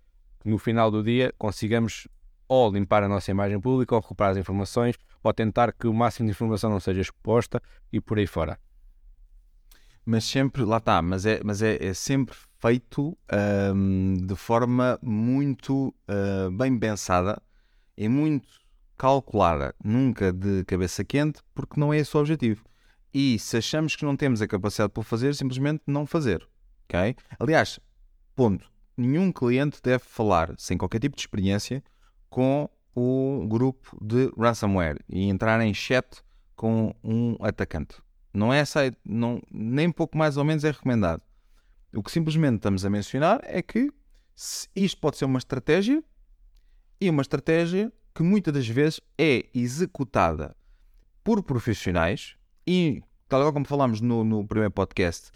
no 0.44 0.58
final 0.58 0.90
do 0.90 1.02
dia, 1.02 1.32
consigamos 1.36 2.06
ou 2.48 2.70
limpar 2.70 3.02
a 3.02 3.08
nossa 3.08 3.30
imagem 3.30 3.60
pública, 3.60 3.94
ou 3.94 4.00
recuperar 4.00 4.32
as 4.32 4.38
informações, 4.38 4.96
ou 5.22 5.32
tentar 5.32 5.72
que 5.72 5.86
o 5.86 5.94
máximo 5.94 6.26
de 6.26 6.30
informação 6.30 6.70
não 6.70 6.80
seja 6.80 7.00
exposta 7.00 7.60
e 7.92 8.00
por 8.00 8.18
aí 8.18 8.26
fora. 8.26 8.58
Mas 10.04 10.24
sempre, 10.24 10.62
lá 10.62 10.76
está, 10.76 11.02
mas 11.02 11.26
é, 11.26 11.40
mas 11.42 11.62
é, 11.62 11.84
é 11.84 11.92
sempre 11.92 12.36
feito 12.60 13.18
um, 13.74 14.14
de 14.24 14.36
forma 14.36 14.98
muito 15.02 15.88
uh, 16.08 16.50
bem 16.52 16.78
pensada 16.78 17.42
e 17.96 18.08
muito 18.08 18.46
calculada, 18.96 19.74
nunca 19.82 20.32
de 20.32 20.64
cabeça 20.64 21.04
quente, 21.04 21.40
porque 21.52 21.78
não 21.78 21.92
é 21.92 21.98
esse 21.98 22.16
o 22.16 22.20
objetivo. 22.20 22.64
E 23.18 23.38
se 23.38 23.56
achamos 23.56 23.96
que 23.96 24.04
não 24.04 24.14
temos 24.14 24.42
a 24.42 24.46
capacidade 24.46 24.92
para 24.92 25.02
fazer, 25.02 25.34
simplesmente 25.34 25.82
não 25.86 26.04
fazer. 26.04 26.46
ok? 26.84 27.16
Aliás, 27.38 27.80
ponto. 28.34 28.70
Nenhum 28.94 29.32
cliente 29.32 29.80
deve 29.82 30.04
falar, 30.04 30.54
sem 30.58 30.76
qualquer 30.76 30.98
tipo 30.98 31.16
de 31.16 31.22
experiência, 31.22 31.82
com 32.28 32.68
o 32.94 33.46
grupo 33.48 33.96
de 34.04 34.30
ransomware 34.38 35.02
e 35.08 35.30
entrar 35.30 35.58
em 35.62 35.72
chat 35.72 36.22
com 36.54 36.94
um 37.02 37.38
atacante. 37.40 38.02
Não 38.34 38.52
é 38.52 38.62
não, 39.02 39.40
nem 39.50 39.90
pouco 39.90 40.18
mais 40.18 40.36
ou 40.36 40.44
menos 40.44 40.62
é 40.62 40.70
recomendado. 40.70 41.22
O 41.94 42.02
que 42.02 42.10
simplesmente 42.10 42.56
estamos 42.56 42.84
a 42.84 42.90
mencionar 42.90 43.40
é 43.44 43.62
que 43.62 43.90
isto 44.74 45.00
pode 45.00 45.16
ser 45.16 45.24
uma 45.24 45.38
estratégia 45.38 46.04
e 47.00 47.08
uma 47.08 47.22
estratégia 47.22 47.90
que 48.14 48.22
muitas 48.22 48.52
das 48.52 48.68
vezes 48.68 49.00
é 49.16 49.46
executada 49.54 50.54
por 51.24 51.42
profissionais 51.42 52.36
e, 52.66 53.02
tal 53.28 53.52
como 53.52 53.64
falámos 53.64 54.00
no, 54.00 54.24
no 54.24 54.46
primeiro 54.46 54.72
podcast, 54.72 55.30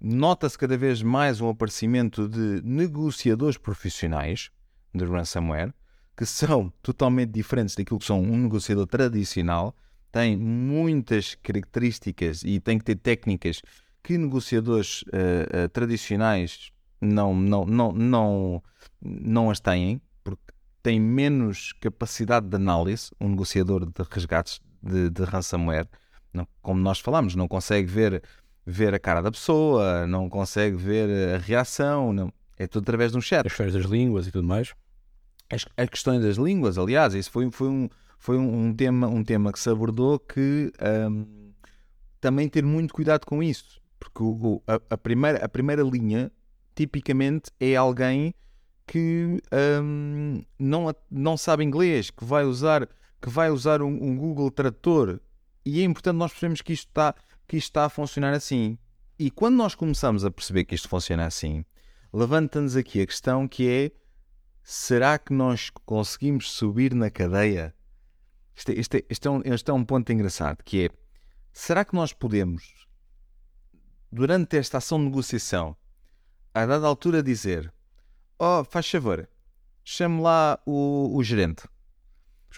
nota-se 0.00 0.56
cada 0.56 0.76
vez 0.76 1.02
mais 1.02 1.40
um 1.40 1.48
aparecimento 1.48 2.28
de 2.28 2.62
negociadores 2.62 3.56
profissionais 3.56 4.50
de 4.94 5.04
ransomware 5.04 5.74
que 6.16 6.26
são 6.26 6.72
totalmente 6.82 7.30
diferentes 7.30 7.76
daquilo 7.76 8.00
que 8.00 8.04
são 8.04 8.20
um 8.20 8.36
negociador 8.36 8.86
tradicional, 8.88 9.76
têm 10.10 10.36
muitas 10.36 11.36
características 11.36 12.42
e 12.42 12.58
têm 12.58 12.76
que 12.76 12.84
ter 12.84 12.96
técnicas 12.96 13.62
que 14.02 14.18
negociadores 14.18 15.02
uh, 15.02 15.64
uh, 15.64 15.68
tradicionais 15.68 16.72
não, 17.00 17.34
não, 17.34 17.64
não, 17.64 17.92
não, 17.92 18.62
não 19.00 19.50
as 19.50 19.60
têm, 19.60 20.00
porque 20.24 20.42
têm 20.82 20.98
menos 20.98 21.72
capacidade 21.74 22.48
de 22.48 22.56
análise, 22.56 23.10
um 23.20 23.28
negociador 23.28 23.86
de 23.86 23.92
resgates 24.10 24.60
de, 24.82 25.10
de 25.10 25.22
ransomware, 25.22 25.88
não, 26.38 26.48
como 26.62 26.80
nós 26.80 26.98
falamos, 27.00 27.34
não 27.34 27.46
consegue 27.46 27.86
ver, 27.88 28.22
ver 28.64 28.94
a 28.94 28.98
cara 28.98 29.20
da 29.20 29.30
pessoa, 29.30 30.06
não 30.06 30.28
consegue 30.28 30.76
ver 30.76 31.34
a 31.34 31.38
reação, 31.38 32.12
não, 32.12 32.32
é 32.56 32.66
tudo 32.66 32.84
através 32.84 33.12
de 33.12 33.18
um 33.18 33.20
chat. 33.20 33.46
As 33.46 33.52
questões 33.52 33.74
das 33.74 33.84
línguas 33.84 34.26
e 34.26 34.32
tudo 34.32 34.46
mais. 34.46 34.74
As, 35.50 35.64
as 35.76 35.88
questões 35.88 36.22
das 36.22 36.36
línguas, 36.36 36.78
aliás, 36.78 37.14
isso 37.14 37.30
foi, 37.30 37.50
foi, 37.50 37.68
um, 37.68 37.88
foi 38.18 38.36
um, 38.36 38.74
tema, 38.74 39.06
um 39.06 39.24
tema 39.24 39.52
que 39.52 39.58
se 39.58 39.68
abordou 39.70 40.18
que 40.18 40.72
um, 41.10 41.52
também 42.20 42.48
ter 42.48 42.64
muito 42.64 42.92
cuidado 42.92 43.24
com 43.24 43.42
isso 43.42 43.78
porque 43.98 44.22
o, 44.22 44.62
a, 44.66 44.80
a, 44.90 44.98
primeira, 44.98 45.44
a 45.44 45.48
primeira 45.48 45.82
linha, 45.82 46.30
tipicamente, 46.74 47.50
é 47.58 47.76
alguém 47.76 48.34
que 48.86 49.40
um, 49.82 50.42
não, 50.58 50.94
não 51.10 51.36
sabe 51.36 51.64
inglês, 51.64 52.10
que 52.10 52.24
vai 52.24 52.44
usar, 52.44 52.88
que 53.20 53.28
vai 53.28 53.50
usar 53.50 53.82
um, 53.82 53.88
um 53.88 54.16
Google 54.16 54.50
Tradutor. 54.50 55.20
E 55.68 55.82
é 55.82 55.84
importante 55.84 56.16
nós 56.16 56.30
percebermos 56.30 56.62
que 56.62 56.72
isto, 56.72 56.88
está, 56.88 57.14
que 57.46 57.58
isto 57.58 57.68
está 57.68 57.84
a 57.84 57.90
funcionar 57.90 58.32
assim. 58.32 58.78
E 59.18 59.30
quando 59.30 59.56
nós 59.56 59.74
começamos 59.74 60.24
a 60.24 60.30
perceber 60.30 60.64
que 60.64 60.74
isto 60.74 60.88
funciona 60.88 61.26
assim, 61.26 61.62
levanta-nos 62.10 62.74
aqui 62.74 63.02
a 63.02 63.06
questão 63.06 63.46
que 63.46 63.68
é 63.68 63.90
será 64.62 65.18
que 65.18 65.30
nós 65.30 65.68
conseguimos 65.84 66.50
subir 66.50 66.94
na 66.94 67.10
cadeia? 67.10 67.74
Este, 68.56 68.72
este, 68.72 69.04
este, 69.10 69.28
é 69.28 69.30
um, 69.30 69.42
este 69.44 69.70
é 69.70 69.74
um 69.74 69.84
ponto 69.84 70.10
engraçado, 70.10 70.64
que 70.64 70.86
é 70.86 70.90
será 71.52 71.84
que 71.84 71.94
nós 71.94 72.14
podemos 72.14 72.86
durante 74.10 74.56
esta 74.56 74.78
ação 74.78 74.98
de 74.98 75.04
negociação, 75.04 75.76
a 76.54 76.64
dada 76.64 76.86
altura 76.86 77.22
dizer: 77.22 77.70
Oh, 78.38 78.64
faz 78.64 78.90
favor, 78.90 79.28
chame 79.84 80.22
lá 80.22 80.58
o, 80.64 81.14
o 81.14 81.22
gerente, 81.22 81.68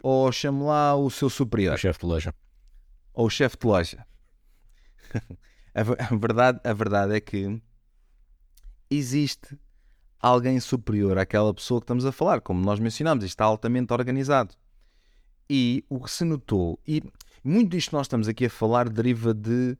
ou 0.00 0.30
chame 0.30 0.62
lá 0.62 0.94
o 0.94 1.10
seu 1.10 1.28
superior, 1.28 1.74
o 1.74 1.78
chefe 1.78 1.98
de 1.98 2.06
loja, 2.06 2.32
ou 3.12 3.26
o 3.26 3.30
chefe 3.30 3.56
de 3.58 3.66
loja. 3.66 4.06
a, 5.74 5.82
verdade, 6.16 6.60
a 6.64 6.72
verdade 6.72 7.14
é 7.14 7.20
que 7.20 7.60
existe 8.90 9.58
alguém 10.20 10.60
superior 10.60 11.18
àquela 11.18 11.52
pessoa 11.54 11.80
que 11.80 11.84
estamos 11.84 12.04
a 12.04 12.12
falar, 12.12 12.40
como 12.40 12.64
nós 12.64 12.78
mencionamos, 12.78 13.24
está 13.24 13.44
altamente 13.44 13.92
organizado. 13.92 14.54
E 15.48 15.84
o 15.88 16.00
que 16.00 16.10
se 16.10 16.24
notou, 16.24 16.78
e 16.86 17.02
muito 17.42 17.70
disto 17.70 17.92
nós 17.92 18.06
estamos 18.06 18.28
aqui 18.28 18.46
a 18.46 18.50
falar 18.50 18.88
deriva 18.88 19.32
de 19.34 19.76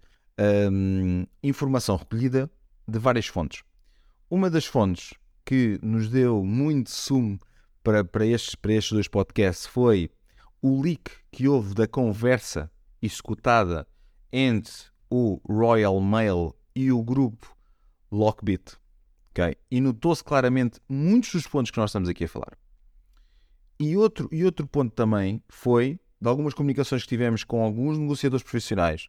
um, 0.73 1.27
informação 1.43 1.97
recolhida 1.97 2.51
de 2.89 2.99
várias 2.99 3.27
fontes. 3.27 3.63
Uma 4.29 4.49
das 4.49 4.65
fontes 4.65 5.15
que 5.45 5.79
nos 5.83 6.09
deu 6.09 6.45
muito 6.45 6.91
sumo 6.91 7.39
para, 7.83 8.05
para, 8.05 8.27
estes, 8.27 8.55
para 8.55 8.73
estes 8.73 8.93
dois 8.93 9.09
podcasts 9.09 9.67
foi 9.67 10.11
o 10.63 10.81
leak 10.81 11.11
que 11.31 11.49
houve 11.49 11.75
da 11.75 11.87
conversa 11.87 12.71
executada 13.03 13.87
entre 14.33 14.73
o 15.09 15.41
Royal 15.49 16.01
Mail 16.01 16.55
e 16.75 16.93
o 16.93 17.03
grupo 17.03 17.57
Lockbit. 18.11 18.77
Okay? 19.31 19.57
E 19.71 19.81
notou-se 19.81 20.23
claramente 20.23 20.81
muitos 20.89 21.33
dos 21.33 21.47
pontos 21.47 21.71
que 21.71 21.79
nós 21.79 21.91
estamos 21.91 22.09
aqui 22.09 22.25
a 22.25 22.29
falar. 22.29 22.59
E 23.79 23.97
outro, 23.97 24.29
e 24.31 24.45
outro 24.45 24.67
ponto 24.67 24.95
também 24.95 25.43
foi 25.49 25.99
de 26.21 26.29
algumas 26.29 26.53
comunicações 26.53 27.03
que 27.03 27.09
tivemos 27.09 27.45
com 27.45 27.63
alguns 27.63 27.97
negociadores 27.97 28.43
profissionais 28.43 29.09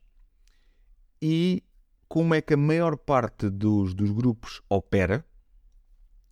e 1.22 1.64
como 2.08 2.34
é 2.34 2.42
que 2.42 2.54
a 2.54 2.58
maior 2.58 2.98
parte 2.98 3.50
dos, 3.50 3.94
dos 3.94 4.12
grupos 4.12 4.62
opera, 4.70 5.26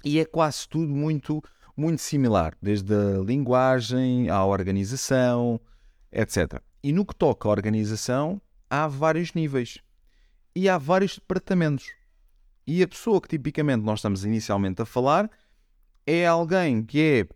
e 0.03 0.19
é 0.19 0.25
quase 0.25 0.67
tudo 0.67 0.93
muito, 0.93 1.41
muito 1.75 2.01
similar, 2.01 2.53
desde 2.61 2.93
a 2.93 3.19
linguagem 3.19 4.29
à 4.29 4.43
organização, 4.43 5.59
etc. 6.11 6.61
E 6.83 6.91
no 6.93 7.05
que 7.05 7.15
toca 7.15 7.47
à 7.47 7.51
organização, 7.51 8.41
há 8.69 8.87
vários 8.87 9.33
níveis 9.33 9.79
e 10.55 10.69
há 10.69 10.77
vários 10.77 11.15
departamentos. 11.15 11.87
E 12.65 12.83
a 12.83 12.87
pessoa 12.87 13.19
que 13.19 13.27
tipicamente 13.27 13.83
nós 13.83 13.99
estamos 13.99 14.23
inicialmente 14.23 14.81
a 14.81 14.85
falar 14.85 15.29
é 16.05 16.25
alguém 16.25 16.83
que 16.83 17.01
é 17.01 17.27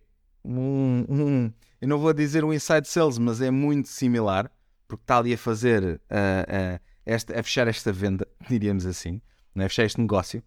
um, 0.44 1.04
um 1.08 1.52
eu 1.80 1.88
não 1.88 1.98
vou 1.98 2.14
dizer 2.14 2.44
um 2.44 2.52
inside 2.52 2.88
sales, 2.88 3.18
mas 3.18 3.42
é 3.42 3.50
muito 3.50 3.88
similar, 3.88 4.50
porque 4.88 5.02
está 5.02 5.18
ali 5.18 5.34
a 5.34 5.38
fazer 5.38 5.84
uh, 5.84 5.94
uh, 5.94 6.80
esta, 7.04 7.38
a 7.38 7.42
fechar 7.42 7.68
esta 7.68 7.92
venda, 7.92 8.26
diríamos 8.48 8.86
assim, 8.86 9.20
né? 9.54 9.66
a 9.66 9.68
fechar 9.68 9.84
este 9.84 10.00
negócio. 10.00 10.42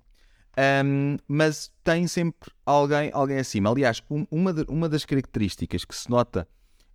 Um, 0.84 1.18
mas 1.28 1.72
tem 1.84 2.08
sempre 2.08 2.50
alguém, 2.66 3.12
alguém 3.14 3.38
acima. 3.38 3.70
Aliás, 3.70 4.02
um, 4.10 4.26
uma, 4.32 4.52
de, 4.52 4.66
uma 4.68 4.90
das 4.90 5.06
características 5.06 5.86
que 5.86 5.96
se 5.96 6.10
nota 6.10 6.48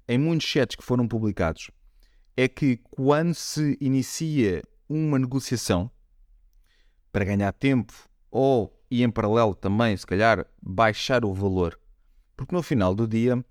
em 0.08 0.18
muitos 0.18 0.48
chats 0.48 0.74
que 0.74 0.82
foram 0.82 1.06
publicados 1.06 1.70
é 2.36 2.48
que 2.48 2.78
quando 2.90 3.34
se 3.34 3.76
inicia 3.80 4.62
uma 4.88 5.18
negociação 5.18 5.90
para 7.10 7.24
ganhar 7.24 7.52
tempo 7.52 7.92
ou 8.30 8.78
e 8.90 9.02
em 9.02 9.10
paralelo 9.10 9.54
também, 9.54 9.96
se 9.96 10.06
calhar, 10.06 10.46
baixar 10.60 11.24
o 11.24 11.32
valor, 11.32 11.78
porque 12.36 12.54
no 12.54 12.62
final 12.62 12.94
do 12.94 13.06
dia 13.06 13.42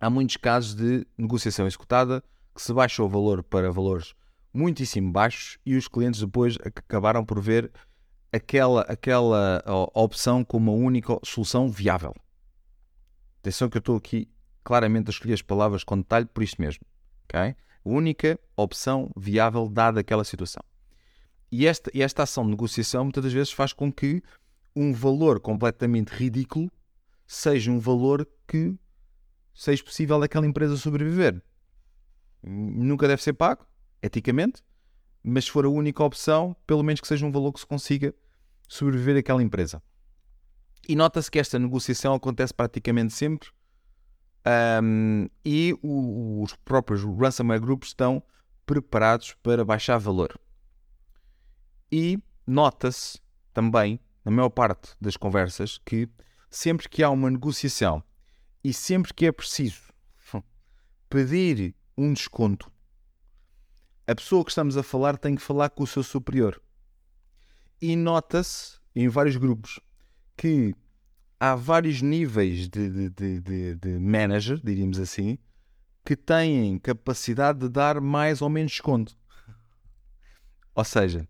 há 0.00 0.08
muitos 0.08 0.36
casos 0.36 0.74
de 0.74 1.06
negociação 1.16 1.66
executada 1.66 2.22
que 2.54 2.62
se 2.62 2.72
baixa 2.72 3.02
o 3.02 3.08
valor 3.08 3.42
para 3.42 3.70
valores 3.70 4.14
muitíssimo 4.56 5.12
baixos 5.12 5.58
e 5.66 5.76
os 5.76 5.86
clientes 5.86 6.20
depois 6.20 6.56
acabaram 6.64 7.24
por 7.24 7.40
ver 7.40 7.70
aquela, 8.32 8.80
aquela 8.82 9.62
opção 9.94 10.42
como 10.42 10.70
a 10.70 10.74
única 10.74 11.18
solução 11.22 11.68
viável. 11.68 12.14
Atenção 13.40 13.68
que 13.68 13.76
eu 13.76 13.80
estou 13.80 13.96
aqui 13.96 14.28
claramente 14.64 15.08
a 15.08 15.10
escolher 15.10 15.34
as 15.34 15.42
palavras 15.42 15.84
com 15.84 15.98
detalhe 15.98 16.26
por 16.26 16.42
isto 16.42 16.60
mesmo. 16.60 16.84
Okay? 17.24 17.54
Única 17.88 18.36
opção 18.56 19.12
viável 19.16 19.68
dada 19.68 20.00
aquela 20.00 20.24
situação. 20.24 20.60
E 21.52 21.68
esta, 21.68 21.88
e 21.94 22.02
esta 22.02 22.24
ação 22.24 22.42
de 22.42 22.50
negociação 22.50 23.04
muitas 23.04 23.22
das 23.22 23.32
vezes 23.32 23.52
faz 23.52 23.72
com 23.72 23.92
que 23.92 24.20
um 24.74 24.92
valor 24.92 25.38
completamente 25.38 26.08
ridículo 26.08 26.68
seja 27.28 27.70
um 27.70 27.78
valor 27.78 28.28
que 28.48 28.74
seja 29.54 29.84
possível 29.84 30.18
daquela 30.18 30.44
empresa 30.44 30.76
sobreviver. 30.76 31.40
Nunca 32.42 33.06
deve 33.06 33.22
ser 33.22 33.34
pago, 33.34 33.64
eticamente, 34.02 34.64
mas 35.22 35.44
se 35.44 35.52
for 35.52 35.64
a 35.64 35.68
única 35.68 36.02
opção, 36.02 36.56
pelo 36.66 36.82
menos 36.82 37.00
que 37.00 37.06
seja 37.06 37.24
um 37.24 37.30
valor 37.30 37.52
que 37.52 37.60
se 37.60 37.66
consiga 37.66 38.12
sobreviver 38.68 39.16
àquela 39.16 39.44
empresa. 39.44 39.80
E 40.88 40.96
nota-se 40.96 41.30
que 41.30 41.38
esta 41.38 41.56
negociação 41.56 42.14
acontece 42.14 42.52
praticamente 42.52 43.14
sempre 43.14 43.48
um, 44.82 45.28
e 45.44 45.76
o, 45.82 46.42
os 46.42 46.54
próprios 46.56 47.02
ransomware 47.02 47.60
groups 47.60 47.88
estão 47.88 48.22
preparados 48.64 49.34
para 49.42 49.64
baixar 49.64 49.98
valor. 49.98 50.38
E 51.90 52.18
nota-se 52.46 53.18
também, 53.52 54.00
na 54.24 54.30
maior 54.30 54.50
parte 54.50 54.94
das 55.00 55.16
conversas, 55.16 55.78
que 55.84 56.08
sempre 56.50 56.88
que 56.88 57.02
há 57.02 57.10
uma 57.10 57.30
negociação 57.30 58.02
e 58.62 58.72
sempre 58.72 59.12
que 59.14 59.26
é 59.26 59.32
preciso 59.32 59.82
pedir 61.08 61.74
um 61.96 62.12
desconto 62.12 62.70
a 64.08 64.14
pessoa 64.14 64.44
que 64.44 64.50
estamos 64.52 64.76
a 64.76 64.84
falar 64.84 65.16
tem 65.16 65.34
que 65.34 65.42
falar 65.42 65.68
com 65.70 65.82
o 65.82 65.86
seu 65.86 66.02
superior. 66.02 66.62
E 67.82 67.96
nota-se 67.96 68.78
em 68.94 69.08
vários 69.08 69.36
grupos 69.36 69.80
que 70.36 70.76
há 71.38 71.54
vários 71.54 72.02
níveis 72.02 72.68
de, 72.68 73.10
de, 73.10 73.40
de, 73.40 73.74
de, 73.74 73.98
manager, 73.98 74.60
diríamos 74.62 74.98
assim, 74.98 75.38
que 76.04 76.16
têm 76.16 76.78
capacidade 76.78 77.60
de 77.60 77.68
dar 77.68 78.00
mais 78.00 78.40
ou 78.42 78.48
menos 78.48 78.72
desconto. 78.72 79.16
Ou 80.74 80.84
seja, 80.84 81.26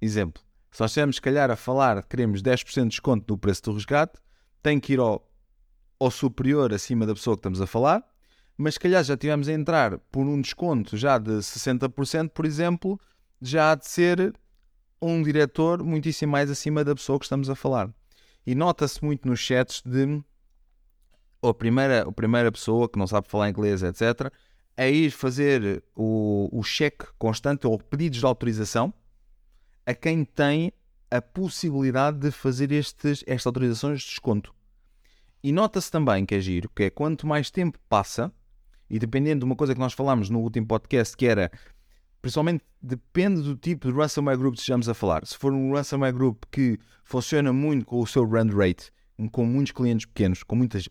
exemplo, 0.00 0.42
se 0.70 0.80
nós 0.80 0.90
estivermos, 0.90 1.16
se 1.16 1.22
calhar, 1.22 1.50
a 1.50 1.56
falar 1.56 2.02
que 2.02 2.08
queremos 2.08 2.42
10% 2.42 2.82
de 2.82 2.88
desconto 2.88 3.32
no 3.32 3.38
preço 3.38 3.62
do 3.62 3.74
resgate, 3.74 4.18
tem 4.62 4.78
que 4.78 4.92
ir 4.92 5.00
ao, 5.00 5.28
ao 5.98 6.10
superior 6.10 6.72
acima 6.72 7.06
da 7.06 7.14
pessoa 7.14 7.36
que 7.36 7.40
estamos 7.40 7.60
a 7.60 7.66
falar 7.66 8.04
mas 8.56 8.74
se 8.74 8.80
calhar 8.80 9.02
já 9.02 9.16
tivemos 9.16 9.48
a 9.48 9.52
entrar 9.52 9.98
por 10.10 10.26
um 10.26 10.40
desconto 10.40 10.96
já 10.96 11.18
de 11.18 11.32
60%, 11.32 12.30
por 12.30 12.44
exemplo, 12.44 13.00
já 13.40 13.72
há 13.72 13.74
de 13.74 13.86
ser 13.86 14.34
um 15.00 15.22
diretor 15.22 15.82
muitíssimo 15.82 16.32
mais 16.32 16.50
acima 16.50 16.84
da 16.84 16.94
pessoa 16.94 17.18
que 17.18 17.24
estamos 17.24 17.50
a 17.50 17.54
falar. 17.54 17.90
E 18.46 18.54
nota-se 18.54 19.04
muito 19.04 19.26
nos 19.28 19.40
chats 19.40 19.82
de 19.84 20.22
a 21.42 21.54
primeira, 21.54 22.02
a 22.02 22.12
primeira 22.12 22.52
pessoa 22.52 22.88
que 22.88 22.98
não 22.98 23.06
sabe 23.06 23.28
falar 23.28 23.48
inglês, 23.48 23.82
etc., 23.82 24.32
a 24.76 24.86
ir 24.86 25.10
fazer 25.10 25.82
o, 25.94 26.48
o 26.52 26.62
cheque 26.62 27.06
constante 27.18 27.66
ou 27.66 27.78
pedidos 27.78 28.20
de 28.20 28.26
autorização 28.26 28.92
a 29.84 29.94
quem 29.94 30.24
tem 30.24 30.72
a 31.10 31.20
possibilidade 31.20 32.18
de 32.18 32.30
fazer 32.30 32.72
estes, 32.72 33.22
estas 33.26 33.46
autorizações 33.46 34.00
de 34.00 34.06
desconto. 34.06 34.54
E 35.42 35.52
nota-se 35.52 35.90
também 35.90 36.24
que 36.24 36.34
é 36.34 36.40
giro, 36.40 36.70
que 36.74 36.84
é 36.84 36.90
quanto 36.90 37.26
mais 37.26 37.50
tempo 37.50 37.78
passa, 37.88 38.32
e 38.88 38.98
dependendo 38.98 39.40
de 39.40 39.44
uma 39.44 39.56
coisa 39.56 39.74
que 39.74 39.80
nós 39.80 39.92
falámos 39.92 40.30
no 40.30 40.38
último 40.40 40.66
podcast, 40.66 41.16
que 41.16 41.26
era, 41.26 41.50
principalmente 42.22 42.64
depende 42.80 43.42
do 43.42 43.56
tipo 43.56 43.90
de 43.90 43.94
ransomware 43.94 44.38
group 44.38 44.54
que 44.54 44.60
estejamos 44.60 44.88
a 44.88 44.94
falar. 44.94 45.26
Se 45.26 45.36
for 45.36 45.52
um 45.52 45.74
ransomware 45.74 46.14
group 46.14 46.44
que 46.50 46.78
funciona 47.04 47.52
muito 47.52 47.84
com 47.84 48.00
o 48.00 48.06
seu 48.06 48.24
run 48.24 48.48
rate, 48.56 48.90
com 49.30 49.44
muitos 49.44 49.72
clientes 49.72 50.06
pequenos, 50.06 50.42
com 50.42 50.56
muitas, 50.56 50.88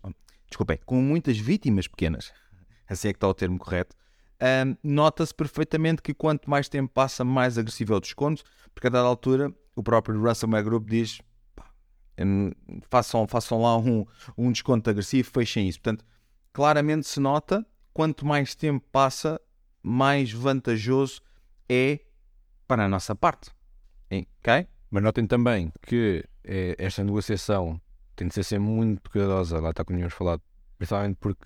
desculpem, 0.48 0.78
com 0.86 1.02
muitas 1.02 1.38
vítimas 1.38 1.88
pequenas, 1.88 2.32
assim 2.88 3.08
é 3.08 3.14
que 3.14 3.18
está 3.18 3.28
o 3.28 3.34
termo 3.34 3.58
correto, 3.58 3.96
um, 4.42 4.76
nota-se 4.84 5.34
perfeitamente 5.34 6.02
que 6.02 6.14
quanto 6.14 6.50
mais 6.50 6.68
tempo 6.68 6.92
passa, 6.94 7.24
mais 7.24 7.58
agressivo 7.58 7.94
é 7.94 7.98
o 7.98 8.00
desconto, 8.00 8.44
porque 8.74 8.88
a 8.88 8.90
dada 8.90 9.08
altura 9.08 9.54
o 9.76 9.82
próprio 9.82 10.22
ransomware 10.22 10.64
group 10.64 10.90
diz 10.90 11.22
façam, 12.90 13.28
façam 13.28 13.62
lá 13.62 13.78
um, 13.78 14.06
um 14.38 14.52
desconto 14.52 14.90
agressivo, 14.90 15.30
fechem 15.32 15.68
isso. 15.68 15.80
Portanto, 15.80 16.06
claramente 16.54 17.08
se 17.08 17.20
nota, 17.20 17.66
quanto 17.94 18.26
mais 18.26 18.56
tempo 18.56 18.86
passa, 18.92 19.40
mais 19.84 20.32
vantajoso 20.32 21.22
é 21.68 22.00
para 22.68 22.86
a 22.86 22.90
nossa 22.90 23.16
parte. 23.16 23.52
Ok? 24.12 24.68
Mas 24.90 25.04
notem 25.04 25.26
também 25.26 25.72
que 25.82 26.24
é, 26.44 26.76
esta 26.78 27.04
negociação 27.04 27.82
tem 28.16 28.28
de 28.28 28.34
ser 28.34 28.44
sempre 28.44 28.66
muito 28.66 29.10
cuidadosa, 29.10 29.60
lá 29.60 29.70
está 29.70 29.84
como 29.86 29.98
tínhamos 29.98 30.14
falado, 30.14 30.42
principalmente 30.78 31.18
porque 31.20 31.46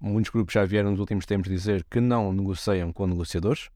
muitos 0.00 0.30
grupos 0.30 0.54
já 0.54 0.64
vieram 0.64 0.90
nos 0.90 1.00
últimos 1.00 1.26
tempos 1.26 1.50
dizer 1.50 1.84
que 1.90 2.00
não 2.00 2.32
negociam 2.32 2.92
com 2.92 3.06
negociadores, 3.06 3.68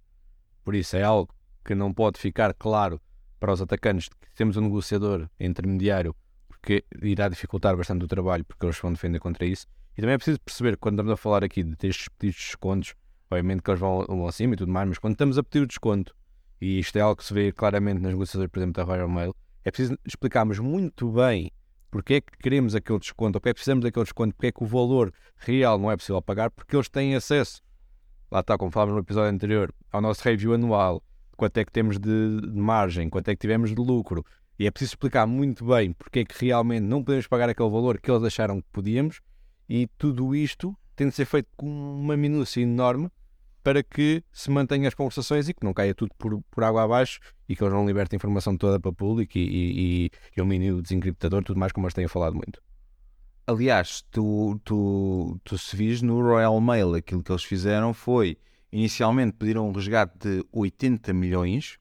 por 0.65 0.75
isso 0.75 0.97
é 0.97 1.03
algo 1.03 1.35
que 1.65 1.75
não 1.75 1.93
pode 1.93 2.19
ficar 2.19 2.55
claro 2.55 3.01
para 3.39 3.53
os 3.53 3.61
atacantes 3.61 4.09
que 4.09 4.35
temos 4.35 4.57
um 4.57 4.63
negociador 4.63 5.29
intermediário, 5.39 6.15
porque 6.49 6.85
irá 7.03 7.29
dificultar 7.29 7.77
bastante 7.77 8.05
o 8.05 8.09
trabalho, 8.09 8.45
porque 8.45 8.65
eles 8.65 8.79
vão 8.79 8.93
defender 8.93 9.19
contra 9.19 9.45
isso. 9.45 9.67
E 9.97 10.01
também 10.01 10.15
é 10.15 10.19
preciso 10.19 10.41
perceber, 10.41 10.77
quando 10.77 10.95
estamos 10.95 11.13
a 11.13 11.17
falar 11.17 11.45
aqui 11.45 11.63
de 11.63 11.89
estes 11.89 12.09
pedidos 12.09 12.41
de 12.41 12.47
descontos, 12.47 12.95
obviamente 13.33 13.63
que 13.63 13.71
eles 13.71 13.81
vão, 13.81 14.05
vão 14.07 14.27
acima 14.27 14.55
e 14.55 14.57
tudo 14.57 14.71
mais, 14.71 14.89
mas 14.89 14.99
quando 14.99 15.15
estamos 15.15 15.39
a 15.39 15.43
pedir 15.43 15.65
o 15.65 15.67
desconto, 15.67 16.15
e 16.61 16.79
isto 16.79 16.97
é 16.97 17.01
algo 17.01 17.17
que 17.17 17.25
se 17.25 17.35
vê 17.35 17.51
claramente 17.53 18.01
nas 18.01 18.13
negociações, 18.13 18.49
por 18.51 18.59
exemplo, 18.59 18.75
da 18.75 18.85
Royal 18.85 19.09
Mail, 19.09 19.35
é 19.65 19.71
preciso 19.71 19.99
explicarmos 20.05 20.59
muito 20.59 21.11
bem 21.11 21.51
porque 21.91 22.15
é 22.15 22.21
que 22.23 22.39
queremos 22.39 22.75
aquele 22.75 22.99
desconto, 22.99 23.37
ou 23.37 23.41
porque 23.41 23.51
é 23.51 23.53
que 23.53 23.57
precisamos 23.57 23.85
daquele 23.85 24.05
desconto, 24.05 24.35
porque 24.35 24.47
é 24.47 24.53
que 24.53 24.63
o 24.63 24.67
valor 24.67 25.13
real 25.37 25.79
não 25.79 25.91
é 25.91 25.97
possível 25.97 26.23
pagar, 26.23 26.51
porque 26.51 26.75
eles 26.75 26.89
têm 26.89 27.15
acesso, 27.15 27.61
lá 28.31 28.41
está, 28.41 28.57
como 28.57 28.71
falámos 28.71 28.95
no 28.95 29.01
episódio 29.01 29.31
anterior, 29.31 29.75
ao 29.91 30.01
nosso 30.01 30.25
review 30.25 30.55
anual, 30.55 31.03
quanto 31.37 31.59
é 31.59 31.65
que 31.65 31.73
temos 31.73 31.99
de, 31.99 32.41
de 32.41 32.59
margem, 32.59 33.11
quanto 33.11 33.29
é 33.29 33.35
que 33.35 33.41
tivemos 33.41 33.75
de 33.75 33.83
lucro. 33.83 34.25
E 34.59 34.67
é 34.67 34.71
preciso 34.71 34.93
explicar 34.93 35.27
muito 35.27 35.65
bem 35.67 35.93
porque 35.93 36.21
é 36.21 36.25
que 36.25 36.45
realmente 36.45 36.83
não 36.83 37.03
podemos 37.03 37.27
pagar 37.27 37.49
aquele 37.49 37.69
valor 37.69 37.99
que 37.99 38.11
eles 38.11 38.23
acharam 38.23 38.61
que 38.61 38.69
podíamos. 38.71 39.21
E 39.69 39.89
tudo 39.99 40.35
isto 40.35 40.77
tem 40.95 41.09
de 41.09 41.15
ser 41.15 41.25
feito 41.25 41.49
com 41.57 41.67
uma 41.67 42.17
minúcia 42.17 42.61
enorme 42.61 43.11
para 43.63 43.83
que 43.83 44.23
se 44.33 44.51
mantenham 44.51 44.89
as 44.89 44.95
conversações 44.95 45.49
e 45.49 45.55
que 45.55 45.65
não 45.65 45.73
caia 45.73 45.95
tudo 45.95 46.13
por, 46.19 46.43
por 46.51 46.65
água 46.65 46.83
abaixo 46.83 47.21
e 47.49 47.55
que 47.55 47.63
eles 47.63 47.73
não 47.73 47.87
libertem 47.87 48.17
a 48.17 48.19
informação 48.19 48.57
toda 48.57 48.81
para 48.81 48.91
o 48.91 48.95
público 48.95 49.39
e, 49.39 50.07
e, 50.07 50.11
e 50.37 50.71
o 50.73 50.83
desencriptador, 50.83 51.43
tudo 51.45 51.59
mais 51.59 51.73
como 51.73 51.87
eles 51.87 51.95
têm 51.95 52.09
falado 52.09 52.35
muito. 52.35 52.63
Aliás, 53.47 54.03
tu, 54.11 54.61
tu, 54.65 55.39
tu 55.45 55.59
se 55.59 55.77
vis 55.77 56.01
no 56.03 56.21
Royal 56.21 56.61
Mail, 56.61 56.95
aquilo 56.95 57.23
que 57.23 57.31
eles 57.31 57.45
fizeram 57.45 57.93
foi 57.93 58.37
Inicialmente 58.73 59.35
pediram 59.35 59.69
um 59.69 59.73
resgate 59.73 60.17
de 60.19 60.45
80 60.51 61.13
milhões 61.13 61.79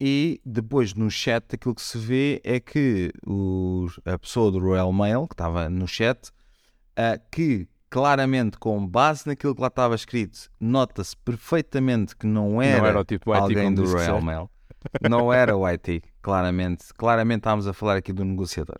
e 0.00 0.40
depois 0.46 0.94
no 0.94 1.10
chat 1.10 1.52
aquilo 1.52 1.74
que 1.74 1.82
se 1.82 1.98
vê 1.98 2.40
é 2.44 2.60
que 2.60 3.12
a 4.06 4.16
pessoa 4.16 4.52
do 4.52 4.60
Royal 4.60 4.92
Mail, 4.92 5.26
que 5.26 5.34
estava 5.34 5.68
no 5.68 5.88
chat, 5.88 6.28
uh, 6.28 7.20
que 7.28 7.68
claramente 7.90 8.56
com 8.56 8.86
base 8.86 9.26
naquilo 9.26 9.54
que 9.54 9.60
lá 9.60 9.66
estava 9.66 9.94
escrito, 9.94 10.48
nota-se 10.58 11.16
perfeitamente 11.16 12.16
que 12.16 12.26
não 12.26 12.62
era, 12.62 12.78
não 12.78 12.86
era 12.86 13.00
o 13.00 13.04
tipo 13.04 13.32
alguém 13.32 13.74
do 13.74 13.84
Royal 13.84 14.22
Mail. 14.22 14.50
Não 15.10 15.30
era 15.30 15.54
o 15.54 15.66
IT, 15.66 16.02
claramente. 16.22 16.86
Claramente 16.94 17.40
estávamos 17.40 17.66
a 17.66 17.72
falar 17.74 17.96
aqui 17.96 18.14
do 18.14 18.24
negociador. 18.24 18.78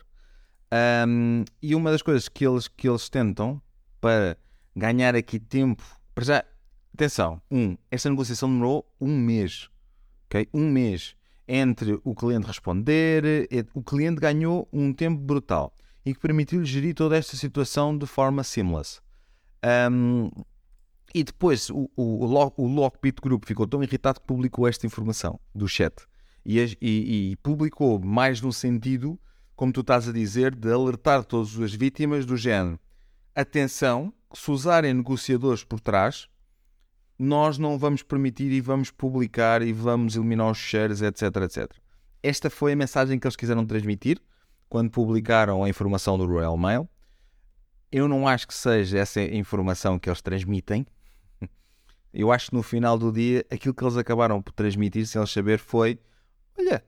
Um, 1.06 1.44
e 1.60 1.74
uma 1.74 1.90
das 1.90 2.00
coisas 2.00 2.26
que 2.26 2.46
eles, 2.46 2.68
que 2.68 2.88
eles 2.88 3.10
tentam 3.10 3.60
para 4.00 4.34
ganhar 4.74 5.14
aqui 5.14 5.38
tempo, 5.38 5.84
para 6.14 6.24
já 6.24 6.44
Atenção, 6.94 7.40
um, 7.50 7.76
esta 7.90 8.10
negociação 8.10 8.48
demorou 8.48 8.84
um 9.00 9.16
mês. 9.16 9.70
Okay? 10.26 10.48
Um 10.52 10.70
mês 10.70 11.14
entre 11.46 11.98
o 12.04 12.14
cliente 12.14 12.46
responder, 12.46 13.48
o 13.74 13.82
cliente 13.82 14.20
ganhou 14.20 14.68
um 14.72 14.92
tempo 14.92 15.18
brutal 15.20 15.74
e 16.04 16.14
que 16.14 16.20
permitiu-lhe 16.20 16.64
gerir 16.64 16.94
toda 16.94 17.16
esta 17.16 17.36
situação 17.36 17.96
de 17.96 18.06
forma 18.06 18.42
seamless. 18.42 19.00
Um, 19.90 20.30
e 21.14 21.24
depois 21.24 21.68
o, 21.70 21.90
o, 21.96 22.24
o 22.56 22.66
Lockbit 22.66 23.20
Group 23.20 23.44
ficou 23.44 23.66
tão 23.66 23.82
irritado 23.82 24.20
que 24.20 24.26
publicou 24.26 24.66
esta 24.66 24.86
informação 24.86 25.38
do 25.54 25.68
chat 25.68 26.06
e, 26.44 26.58
e, 26.80 27.32
e, 27.32 27.36
publicou 27.36 27.98
mais 27.98 28.40
no 28.40 28.52
sentido, 28.52 29.18
como 29.54 29.72
tu 29.72 29.80
estás 29.80 30.08
a 30.08 30.12
dizer, 30.12 30.54
de 30.54 30.72
alertar 30.72 31.24
todas 31.24 31.58
as 31.58 31.74
vítimas 31.74 32.24
do 32.24 32.36
género. 32.36 32.78
Atenção, 33.34 34.12
se 34.32 34.50
usarem 34.50 34.94
negociadores 34.94 35.64
por 35.64 35.80
trás, 35.80 36.28
nós 37.18 37.58
não 37.58 37.78
vamos 37.78 38.02
permitir 38.02 38.50
e 38.50 38.60
vamos 38.60 38.90
publicar 38.90 39.60
e 39.60 39.72
vamos 39.72 40.16
eliminar 40.16 40.50
os 40.50 40.58
shares, 40.58 41.02
etc, 41.02 41.22
etc. 41.42 41.70
Esta 42.22 42.48
foi 42.48 42.72
a 42.72 42.76
mensagem 42.76 43.18
que 43.18 43.26
eles 43.26 43.36
quiseram 43.36 43.66
transmitir 43.66 44.20
quando 44.70 44.88
publicaram 44.88 45.64
a 45.64 45.68
informação 45.68 46.16
do 46.16 46.24
Royal 46.24 46.56
Mail. 46.56 46.88
Eu 47.90 48.06
não 48.06 48.26
acho 48.26 48.46
que 48.46 48.54
seja 48.54 48.98
essa 49.00 49.20
informação 49.20 49.98
que 49.98 50.08
eles 50.08 50.22
transmitem. 50.22 50.86
Eu 52.14 52.30
acho 52.30 52.50
que 52.50 52.56
no 52.56 52.62
final 52.62 52.96
do 52.96 53.12
dia 53.12 53.44
aquilo 53.50 53.74
que 53.74 53.84
eles 53.84 53.96
acabaram 53.96 54.40
por 54.40 54.52
transmitir, 54.52 55.06
sem 55.06 55.20
eles 55.20 55.30
saber, 55.30 55.58
foi: 55.58 55.98
olha, 56.56 56.82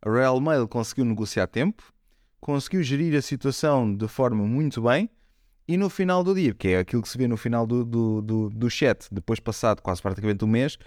a 0.00 0.08
Royal 0.08 0.40
Mail 0.40 0.66
conseguiu 0.66 1.04
negociar 1.04 1.46
tempo, 1.46 1.84
conseguiu 2.40 2.82
gerir 2.82 3.14
a 3.14 3.22
situação 3.22 3.94
de 3.94 4.08
forma 4.08 4.44
muito 4.44 4.80
bem 4.80 5.10
e 5.68 5.76
no 5.76 5.90
final 5.90 6.24
do 6.24 6.34
dia, 6.34 6.54
que 6.54 6.68
é 6.68 6.78
aquilo 6.78 7.02
que 7.02 7.08
se 7.08 7.18
vê 7.18 7.28
no 7.28 7.36
final 7.36 7.66
do, 7.66 7.84
do, 7.84 8.22
do, 8.22 8.48
do 8.48 8.70
chat, 8.70 9.08
depois 9.12 9.40
passado 9.40 9.82
quase 9.82 10.00
praticamente 10.00 10.42
um 10.44 10.48
mês, 10.48 10.78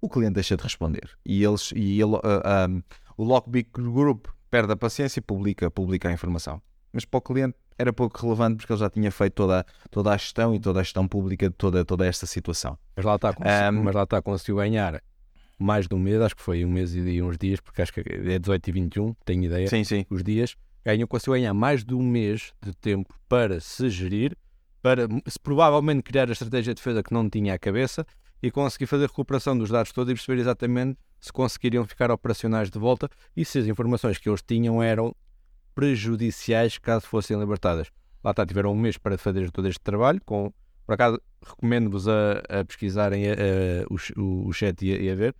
o 0.00 0.08
cliente 0.08 0.34
deixa 0.34 0.56
de 0.56 0.62
responder. 0.62 1.10
E, 1.26 1.44
eles, 1.44 1.72
e 1.74 2.00
ele, 2.00 2.14
uh, 2.14 2.20
ah, 2.24 2.66
um, 2.70 2.78
ah, 2.78 3.12
o 3.18 3.24
Lockbit 3.24 3.70
Group 3.72 4.28
perde 4.50 4.72
a 4.72 4.76
paciência 4.76 5.20
e 5.20 5.22
publica, 5.22 5.70
publica 5.70 6.08
a 6.08 6.12
informação. 6.12 6.60
Mas 6.92 7.04
para 7.04 7.18
o 7.18 7.20
cliente 7.20 7.56
era 7.78 7.92
pouco 7.92 8.20
relevante 8.20 8.56
porque 8.56 8.72
ele 8.72 8.80
já 8.80 8.90
tinha 8.90 9.10
feito 9.10 9.34
toda, 9.34 9.64
toda 9.90 10.12
a 10.12 10.16
gestão 10.16 10.54
e 10.54 10.60
toda 10.60 10.80
a 10.80 10.82
gestão 10.82 11.06
pública 11.06 11.48
de 11.48 11.54
toda, 11.54 11.84
toda 11.84 12.06
esta 12.06 12.26
situação. 12.26 12.76
Mas 12.96 13.04
lá 13.04 13.14
está, 13.14 13.30
um, 13.30 13.82
mas 13.82 13.94
lá 13.94 14.02
está, 14.02 14.20
conseguiu 14.20 14.56
ganhar 14.56 15.00
mais 15.58 15.86
de 15.86 15.94
um 15.94 15.98
mês, 15.98 16.20
acho 16.20 16.34
que 16.34 16.42
foi 16.42 16.64
um 16.64 16.70
mês 16.70 16.94
e 16.94 17.22
uns 17.22 17.38
dias, 17.38 17.60
porque 17.60 17.80
acho 17.80 17.92
que 17.92 18.00
é 18.00 18.38
18 18.38 18.68
e 18.68 18.72
21, 18.72 19.14
tenho 19.24 19.44
ideia, 19.44 19.68
sim, 19.68 19.84
sim. 19.84 20.04
os 20.10 20.24
dias 20.24 20.56
ganham, 20.84 21.06
conseguiu 21.06 21.34
ganhar 21.34 21.54
mais 21.54 21.84
de 21.84 21.94
um 21.94 22.02
mês 22.02 22.52
de 22.62 22.74
tempo 22.74 23.14
para 23.28 23.60
se 23.60 23.88
gerir, 23.88 24.36
para 24.82 25.06
se 25.26 25.38
provavelmente 25.38 26.02
criar 26.02 26.28
a 26.28 26.32
estratégia 26.32 26.74
de 26.74 26.78
defesa 26.78 27.02
que 27.02 27.12
não 27.12 27.28
tinha 27.28 27.54
à 27.54 27.58
cabeça 27.58 28.06
e 28.42 28.50
conseguir 28.50 28.86
fazer 28.86 29.06
recuperação 29.06 29.56
dos 29.56 29.68
dados 29.68 29.92
todos 29.92 30.10
e 30.10 30.14
perceber 30.14 30.40
exatamente 30.40 30.98
se 31.20 31.32
conseguiriam 31.32 31.84
ficar 31.84 32.10
operacionais 32.10 32.70
de 32.70 32.78
volta 32.78 33.08
e 33.36 33.44
se 33.44 33.58
as 33.58 33.66
informações 33.66 34.18
que 34.18 34.28
eles 34.28 34.42
tinham 34.42 34.82
eram 34.82 35.14
prejudiciais 35.74 36.78
caso 36.78 37.06
fossem 37.06 37.38
libertadas. 37.38 37.88
Lá 38.22 38.32
está, 38.32 38.44
tiveram 38.44 38.72
um 38.72 38.78
mês 38.78 38.96
para 38.96 39.16
fazer 39.16 39.50
todo 39.50 39.68
este 39.68 39.80
trabalho. 39.80 40.20
Com, 40.24 40.52
por 40.86 40.94
acaso, 40.94 41.20
recomendo-vos 41.42 42.08
a, 42.08 42.42
a 42.48 42.64
pesquisarem 42.64 43.30
a, 43.30 43.32
a, 43.32 44.20
o, 44.20 44.48
o 44.48 44.52
chat 44.52 44.84
e 44.84 44.94
a, 44.94 44.98
e 44.98 45.10
a 45.10 45.14
ver, 45.14 45.34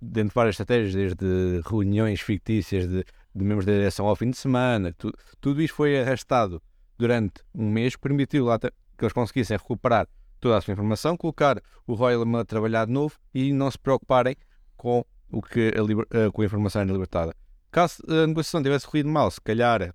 dentro 0.00 0.28
de 0.30 0.34
várias 0.34 0.54
estratégias, 0.54 0.94
desde 0.94 1.60
reuniões 1.68 2.20
fictícias 2.20 2.88
de 2.88 3.04
de 3.36 3.44
membros 3.44 3.66
da 3.66 3.72
direção 3.72 4.06
ao 4.06 4.16
fim 4.16 4.30
de 4.30 4.36
semana, 4.36 4.94
tudo, 4.96 5.16
tudo 5.40 5.62
isto 5.62 5.74
foi 5.74 6.00
arrastado 6.00 6.62
durante 6.98 7.42
um 7.54 7.70
mês, 7.70 7.94
permitiu 7.94 8.46
lá 8.46 8.58
que 8.58 8.70
eles 8.98 9.12
conseguissem 9.12 9.56
recuperar 9.56 10.08
toda 10.40 10.56
a 10.56 10.60
sua 10.60 10.72
informação, 10.72 11.16
colocar 11.16 11.60
o 11.86 11.92
Royal 11.92 12.24
a 12.36 12.44
trabalhar 12.44 12.86
de 12.86 12.92
novo 12.92 13.14
e 13.34 13.52
não 13.52 13.70
se 13.70 13.78
preocuparem 13.78 14.34
com, 14.76 15.04
o 15.30 15.42
que 15.42 15.72
a, 15.76 15.82
liber, 15.82 16.06
uh, 16.06 16.30
com 16.32 16.42
a 16.42 16.44
informação 16.44 16.82
era 16.82 16.92
libertada. 16.92 17.34
Caso 17.70 18.02
a 18.08 18.26
negociação 18.26 18.62
tivesse 18.62 18.86
corrido 18.86 19.08
mal, 19.08 19.30
se 19.30 19.40
calhar 19.40 19.94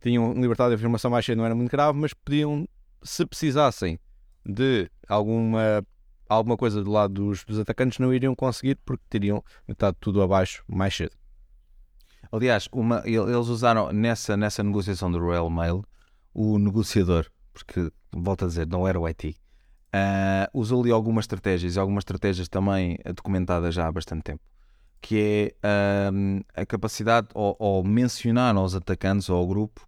tinham 0.00 0.32
libertado 0.34 0.72
a 0.72 0.74
informação 0.74 1.10
mais 1.10 1.24
cedo, 1.24 1.38
não 1.38 1.46
era 1.46 1.54
muito 1.54 1.70
grave, 1.70 1.98
mas 1.98 2.12
podiam, 2.14 2.68
se 3.02 3.24
precisassem 3.26 3.98
de 4.44 4.88
alguma 5.08 5.84
alguma 6.28 6.56
coisa 6.56 6.82
do 6.82 6.90
lado 6.90 7.14
dos, 7.14 7.44
dos 7.44 7.58
atacantes 7.58 7.98
não 7.98 8.12
iriam 8.12 8.34
conseguir 8.34 8.76
porque 8.84 9.04
teriam 9.08 9.42
metade 9.66 9.96
tudo 10.00 10.22
abaixo 10.22 10.64
mais 10.66 10.94
cedo. 10.94 11.12
Aliás, 12.30 12.68
uma, 12.72 13.02
eles 13.04 13.46
usaram 13.46 13.92
nessa, 13.92 14.36
nessa 14.36 14.62
negociação 14.62 15.10
do 15.10 15.18
Royal 15.18 15.48
Mail 15.48 15.84
o 16.34 16.58
negociador, 16.58 17.26
porque, 17.52 17.90
volto 18.12 18.44
a 18.44 18.48
dizer, 18.48 18.66
não 18.66 18.86
era 18.86 18.98
o 18.98 19.06
IT, 19.06 19.36
uh, 19.94 20.58
usou 20.58 20.82
ali 20.82 20.90
algumas 20.90 21.24
estratégias 21.24 21.76
algumas 21.76 22.02
estratégias 22.02 22.48
também 22.48 22.98
documentadas 23.14 23.74
já 23.74 23.86
há 23.86 23.92
bastante 23.92 24.22
tempo, 24.22 24.42
que 25.00 25.54
é 25.62 26.10
uh, 26.10 26.44
a 26.54 26.66
capacidade 26.66 27.28
ou, 27.34 27.56
ou 27.58 27.84
mencionar 27.84 28.56
aos 28.56 28.74
atacantes 28.74 29.28
ou 29.28 29.36
ao 29.36 29.46
grupo 29.46 29.86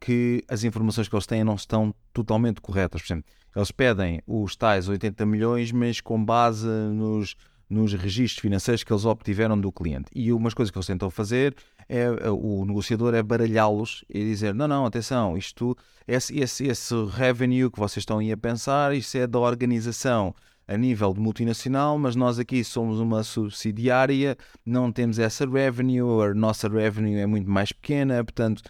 que 0.00 0.44
as 0.48 0.64
informações 0.64 1.08
que 1.08 1.14
eles 1.14 1.26
têm 1.26 1.42
não 1.42 1.54
estão 1.54 1.94
totalmente 2.12 2.60
corretas. 2.60 3.02
Por 3.02 3.06
exemplo, 3.06 3.30
eles 3.54 3.70
pedem 3.70 4.22
os 4.26 4.54
tais 4.56 4.88
80 4.88 5.26
milhões, 5.26 5.72
mas 5.72 6.00
com 6.00 6.24
base 6.24 6.68
nos, 6.68 7.34
nos 7.68 7.92
registros 7.94 8.40
financeiros 8.40 8.84
que 8.84 8.92
eles 8.92 9.04
obtiveram 9.04 9.60
do 9.60 9.72
cliente. 9.72 10.10
E 10.14 10.32
umas 10.32 10.54
coisas 10.54 10.70
que 10.70 10.78
eles 10.78 10.86
tentam 10.86 11.10
fazer 11.10 11.54
é 11.88 12.10
o 12.30 12.64
negociador 12.66 13.14
é 13.14 13.22
baralhá-los 13.22 14.04
e 14.08 14.22
dizer: 14.24 14.54
não, 14.54 14.68
não, 14.68 14.84
atenção, 14.84 15.36
isto, 15.36 15.76
esse, 16.06 16.38
esse, 16.38 16.66
esse 16.66 16.94
revenue 17.06 17.70
que 17.70 17.78
vocês 17.78 18.02
estão 18.02 18.18
aí 18.18 18.30
a 18.30 18.36
pensar, 18.36 18.94
isso 18.94 19.16
é 19.16 19.26
da 19.26 19.38
organização 19.38 20.34
a 20.66 20.76
nível 20.76 21.14
de 21.14 21.20
multinacional, 21.20 21.98
mas 21.98 22.14
nós 22.14 22.38
aqui 22.38 22.62
somos 22.62 23.00
uma 23.00 23.22
subsidiária, 23.22 24.36
não 24.66 24.92
temos 24.92 25.18
essa 25.18 25.48
revenue, 25.48 26.30
a 26.30 26.34
nossa 26.34 26.68
revenue 26.68 27.16
é 27.16 27.26
muito 27.26 27.50
mais 27.50 27.72
pequena, 27.72 28.22
portanto 28.22 28.62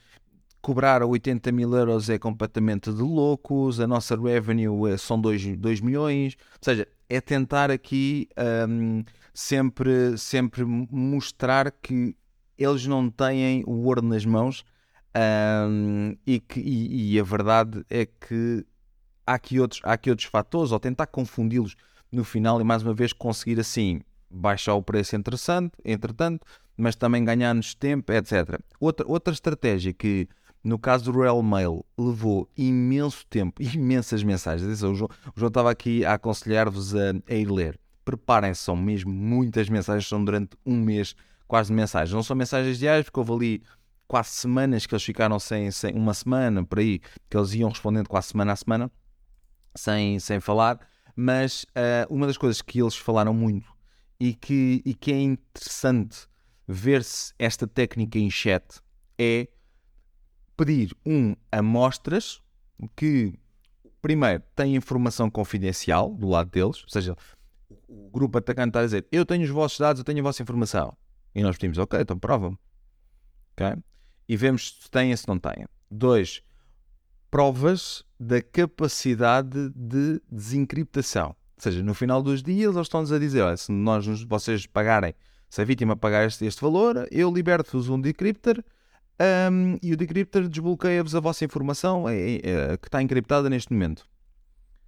cobrar 0.61 1.03
80 1.03 1.51
mil 1.51 1.75
euros 1.75 2.09
é 2.09 2.19
completamente 2.19 2.93
de 2.93 3.03
loucos, 3.03 3.81
a 3.81 3.87
nossa 3.87 4.15
revenue 4.17 4.93
é, 4.93 4.97
são 4.97 5.21
2, 5.21 5.57
2 5.57 5.81
milhões, 5.81 6.37
ou 6.53 6.59
seja, 6.61 6.87
é 7.09 7.21
tentar 7.21 7.71
aqui 7.71 8.29
um, 8.69 9.03
sempre, 9.33 10.17
sempre 10.19 10.65
mostrar 10.65 11.71
que 11.71 12.15
eles 12.59 12.87
não 12.87 13.09
têm 13.09 13.63
o 13.67 13.85
ouro 13.85 14.03
nas 14.03 14.25
mãos 14.25 14.65
um, 15.17 16.17
e, 16.27 16.41
que, 16.41 16.61
e, 16.61 17.15
e, 17.15 17.21
a 17.21 17.23
verdade 17.23 17.85
é 17.89 18.07
que 18.07 18.65
há 19.27 19.35
aqui 19.35 19.59
outros, 19.61 19.81
há 19.85 19.93
aqui 19.93 20.11
outros 20.11 20.29
fatores, 20.29 20.73
ou 20.73 20.79
tentar 20.79 21.07
confundi-los 21.07 21.77
no 22.11 22.25
final 22.25 22.61
e 22.61 22.65
mais 22.65 22.83
uma 22.83 22.95
vez 22.95 23.13
conseguir 23.13 23.59
assim 23.59 24.01
baixar 24.31 24.75
o 24.75 24.83
preço 24.83 25.17
interessante, 25.17 25.73
entretanto, 25.85 26.47
mas 26.77 26.95
também 26.95 27.25
ganhar-nos 27.25 27.75
tempo, 27.75 28.13
etc. 28.13 28.61
Outra, 28.79 29.07
outra 29.09 29.33
estratégia 29.33 29.93
que 29.93 30.29
no 30.63 30.79
caso 30.79 31.05
do 31.05 31.13
Royal 31.13 31.43
Mail, 31.43 31.85
levou 31.97 32.49
imenso 32.57 33.25
tempo, 33.29 33.63
imensas 33.63 34.23
mensagens. 34.23 34.83
O 34.83 34.95
João, 34.95 35.11
o 35.35 35.39
João 35.39 35.49
estava 35.49 35.71
aqui 35.71 36.05
a 36.05 36.15
aconselhar-vos 36.15 36.95
a, 36.95 37.13
a, 37.29 37.35
ir 37.35 37.51
ler. 37.51 37.79
Preparem-se, 38.05 38.63
são 38.63 38.77
mesmo 38.77 39.11
muitas 39.11 39.69
mensagens, 39.69 40.09
são 40.09 40.25
durante 40.25 40.57
um 40.65 40.77
mês 40.77 41.15
quase 41.49 41.73
mensagens. 41.73 42.15
Não 42.15 42.23
são 42.23 42.37
mensagens 42.37 42.79
diárias, 42.79 43.07
porque 43.07 43.19
houve 43.19 43.33
ali 43.33 43.63
quase 44.07 44.31
semanas 44.31 44.87
que 44.87 44.95
eles 44.95 45.03
ficaram 45.03 45.39
sem, 45.39 45.71
sem 45.71 45.95
uma 45.95 46.15
semana, 46.15 46.65
por 46.65 46.79
aí, 46.79 47.01
que 47.29 47.37
eles 47.37 47.55
iam 47.55 47.71
respondendo 47.71 48.09
quase 48.09 48.29
semana 48.29 48.53
a 48.53 48.57
semana, 48.57 48.93
sem, 49.75 50.21
sem 50.21 50.39
falar. 50.39 50.79
Mas 51.17 51.65
uh, 51.65 52.15
uma 52.15 52.27
das 52.27 52.37
coisas 52.37 52.63
que 52.63 52.81
eles 52.81 52.97
falaram 52.97 53.35
muito 53.35 53.73
e 54.21 54.35
que, 54.35 54.83
e 54.85 54.95
que 54.95 55.13
é 55.13 55.21
interessante 55.21 56.29
ver-se 56.67 57.33
esta 57.39 57.67
técnica 57.67 58.19
em 58.19 58.31
chat 58.31 58.81
é 59.19 59.49
pedir 60.57 60.95
um 61.05 61.35
amostras 61.51 62.41
que 62.95 63.39
primeiro 64.03 64.43
tem 64.55 64.77
informação 64.77 65.31
confidencial 65.31 66.15
do 66.15 66.29
lado 66.29 66.51
deles, 66.51 66.83
ou 66.83 66.89
seja, 66.89 67.17
o 67.89 68.11
grupo 68.11 68.39
atacante 68.39 68.69
está 68.69 68.81
a 68.81 68.85
dizer 68.85 69.07
eu 69.11 69.25
tenho 69.25 69.45
os 69.45 69.51
vossos 69.51 69.79
dados, 69.79 70.01
eu 70.01 70.05
tenho 70.05 70.21
a 70.21 70.23
vossa 70.23 70.43
informação. 70.43 70.97
E 71.35 71.43
nós 71.43 71.57
pedimos, 71.57 71.79
ok, 71.79 72.01
então 72.01 72.19
prova-me. 72.19 72.59
Okay? 73.53 73.83
E 74.29 74.37
vemos 74.37 74.79
se 74.83 74.91
têm 74.91 75.15
se 75.17 75.27
não 75.27 75.39
têm. 75.39 75.67
Dois, 75.91 76.43
provas 77.31 78.05
da 78.19 78.43
capacidade 78.43 79.71
de 79.71 80.21
desencriptação. 80.31 81.29
Ou 81.29 81.63
seja, 81.63 81.83
no 81.83 81.95
final 81.95 82.23
dos 82.23 82.43
dias 82.43 82.75
eles 82.75 82.87
estão-nos 82.87 83.13
a 83.13 83.19
dizer, 83.19 83.59
se 83.59 83.73
nós, 83.73 84.07
vocês 84.25 84.67
pagarem, 84.67 85.15
se 85.51 85.61
a 85.61 85.65
vítima 85.65 85.97
pagar 85.97 86.27
este, 86.27 86.45
este 86.45 86.61
valor, 86.61 87.07
eu 87.11 87.33
liberto-vos 87.33 87.89
um 87.89 88.01
decryptor 88.01 88.63
um, 89.51 89.77
e 89.83 89.93
o 89.93 89.97
decryptor 89.97 90.49
desbloqueia-vos 90.49 91.15
a 91.15 91.21
vossa 91.21 91.45
informação 91.45 92.09
é, 92.09 92.37
é, 92.37 92.77
que 92.77 92.87
está 92.87 93.03
encriptada 93.03 93.51
neste 93.51 93.73
momento. 93.73 94.07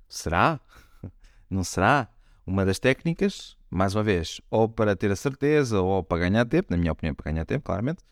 Será? 0.08 0.60
Não 1.50 1.64
será? 1.64 2.08
Uma 2.46 2.64
das 2.64 2.78
técnicas, 2.78 3.56
mais 3.70 3.94
uma 3.94 4.02
vez, 4.02 4.40
ou 4.50 4.68
para 4.68 4.96
ter 4.96 5.10
a 5.10 5.16
certeza 5.16 5.80
ou 5.80 6.02
para 6.02 6.28
ganhar 6.28 6.44
tempo, 6.44 6.68
na 6.70 6.76
minha 6.76 6.92
opinião, 6.92 7.14
para 7.14 7.30
ganhar 7.30 7.44
tempo, 7.44 7.64
claramente, 7.64 8.02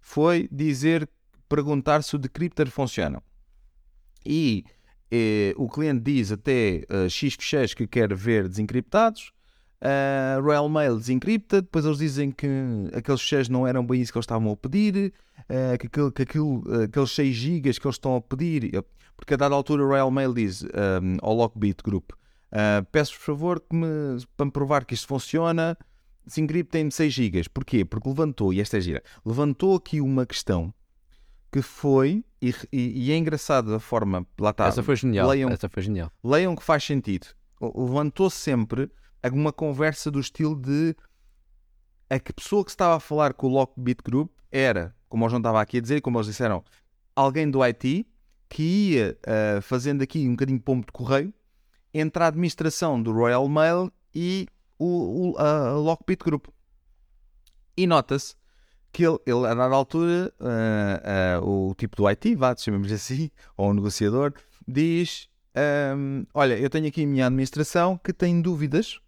foi 0.00 0.48
dizer, 0.50 1.08
perguntar 1.48 2.02
se 2.02 2.14
o 2.14 2.18
decryptor 2.18 2.68
funciona. 2.70 3.22
E 4.24 4.64
eh, 5.10 5.54
o 5.56 5.68
cliente 5.68 6.00
diz 6.00 6.30
até 6.30 6.84
uh, 6.90 7.08
X 7.08 7.34
ficheiros 7.34 7.74
que 7.74 7.86
quer 7.86 8.14
ver 8.14 8.48
desencriptados, 8.48 9.32
uh, 9.82 10.42
Royal 10.42 10.68
Mail 10.68 10.96
desencripta, 10.96 11.62
depois 11.62 11.84
eles 11.84 11.98
dizem 11.98 12.30
que 12.30 12.48
aqueles 12.94 13.20
ficheiros 13.20 13.48
não 13.48 13.66
eram 13.66 13.84
bem 13.84 14.00
isso 14.00 14.12
que 14.12 14.18
eles 14.18 14.24
estavam 14.24 14.52
a 14.52 14.56
pedir, 14.56 15.12
uh, 15.40 15.78
que, 15.78 15.86
aquilo, 15.86 16.12
que 16.12 16.22
aquilo, 16.22 16.62
uh, 16.66 16.82
aqueles 16.82 17.10
6 17.10 17.34
GB 17.34 17.60
que 17.62 17.86
eles 17.86 17.96
estão 17.96 18.16
a 18.16 18.20
pedir, 18.20 18.70
porque 19.16 19.34
a 19.34 19.36
dada 19.36 19.54
altura 19.54 19.82
o 19.82 19.88
Royal 19.88 20.10
Mail 20.10 20.34
diz 20.34 20.62
um, 20.62 21.16
ao 21.20 21.34
Lockbit 21.34 21.82
Group: 21.82 22.12
uh, 22.52 22.84
peço 22.90 23.14
por 23.14 23.20
favor 23.20 23.60
que 23.60 23.74
me, 23.74 23.86
para 24.36 24.46
me 24.46 24.52
provar 24.52 24.84
que 24.84 24.94
isto 24.94 25.06
funciona, 25.06 25.76
desencriptem 26.24 26.90
6 26.90 27.12
GB. 27.12 27.42
Porquê? 27.52 27.84
Porque 27.84 28.08
levantou, 28.08 28.52
e 28.52 28.60
esta 28.60 28.78
é 28.78 28.80
gira, 28.80 29.02
levantou 29.24 29.76
aqui 29.76 30.00
uma 30.00 30.26
questão 30.26 30.72
que 31.50 31.62
foi, 31.62 32.24
e, 32.42 32.54
e, 32.72 33.06
e, 33.06 33.12
é 33.12 33.16
engraçado 33.16 33.74
a 33.74 33.80
forma, 33.80 34.26
lá 34.38 34.50
está. 34.50 34.66
Essa 34.66 34.82
foi 34.82 34.96
genial. 34.96 35.28
Leiam, 35.28 35.50
essa 35.50 35.68
foi 35.68 35.82
genial. 35.82 36.12
Leiam 36.22 36.54
que 36.54 36.62
faz 36.62 36.84
sentido. 36.84 37.26
Levantou 37.60 38.28
sempre 38.28 38.90
alguma 39.22 39.52
conversa 39.52 40.10
do 40.10 40.20
estilo 40.20 40.54
de 40.54 40.94
a 42.10 42.18
que 42.18 42.32
pessoa 42.32 42.64
que 42.64 42.70
estava 42.70 42.96
a 42.96 43.00
falar 43.00 43.34
com 43.34 43.46
o 43.46 43.50
Lockbit 43.50 44.02
Group 44.02 44.30
era, 44.50 44.94
como 45.08 45.24
o 45.24 45.28
João 45.28 45.40
estava 45.40 45.60
aqui 45.60 45.78
a 45.78 45.80
dizer, 45.80 46.00
como 46.00 46.18
eles 46.18 46.26
disseram, 46.26 46.64
alguém 47.14 47.50
do 47.50 47.62
IT 47.62 48.06
que 48.48 48.62
ia 48.62 49.18
uh, 49.26 49.60
fazendo 49.60 50.02
aqui 50.02 50.26
um 50.26 50.32
bocadinho 50.32 50.58
de 50.58 50.64
pombo 50.64 50.86
de 50.86 50.92
correio 50.92 51.34
entre 51.92 52.22
a 52.22 52.26
administração 52.26 53.02
do 53.02 53.12
Royal 53.12 53.48
Mail 53.48 53.92
e 54.14 54.46
o, 54.78 55.32
o 55.32 55.38
a 55.38 55.72
Lockbit 55.72 56.24
Group. 56.24 56.46
E 57.76 57.86
nota-se 57.86 58.34
que 58.92 59.04
ele, 59.04 59.18
ele, 59.26 59.46
a 59.46 59.54
dada 59.54 59.74
altura, 59.74 60.32
uh, 60.40 61.44
uh, 61.44 61.68
o 61.70 61.74
tipo 61.74 61.96
do 61.96 62.06
IT, 62.08 62.34
vá, 62.34 62.56
chamemos 62.56 62.90
assim, 62.90 63.30
ou 63.56 63.70
o 63.70 63.74
negociador, 63.74 64.32
diz: 64.66 65.28
um, 65.96 66.24
Olha, 66.34 66.58
eu 66.58 66.70
tenho 66.70 66.88
aqui 66.88 67.04
a 67.04 67.06
minha 67.06 67.26
administração 67.26 67.98
que 67.98 68.12
tem 68.12 68.40
dúvidas 68.40 69.00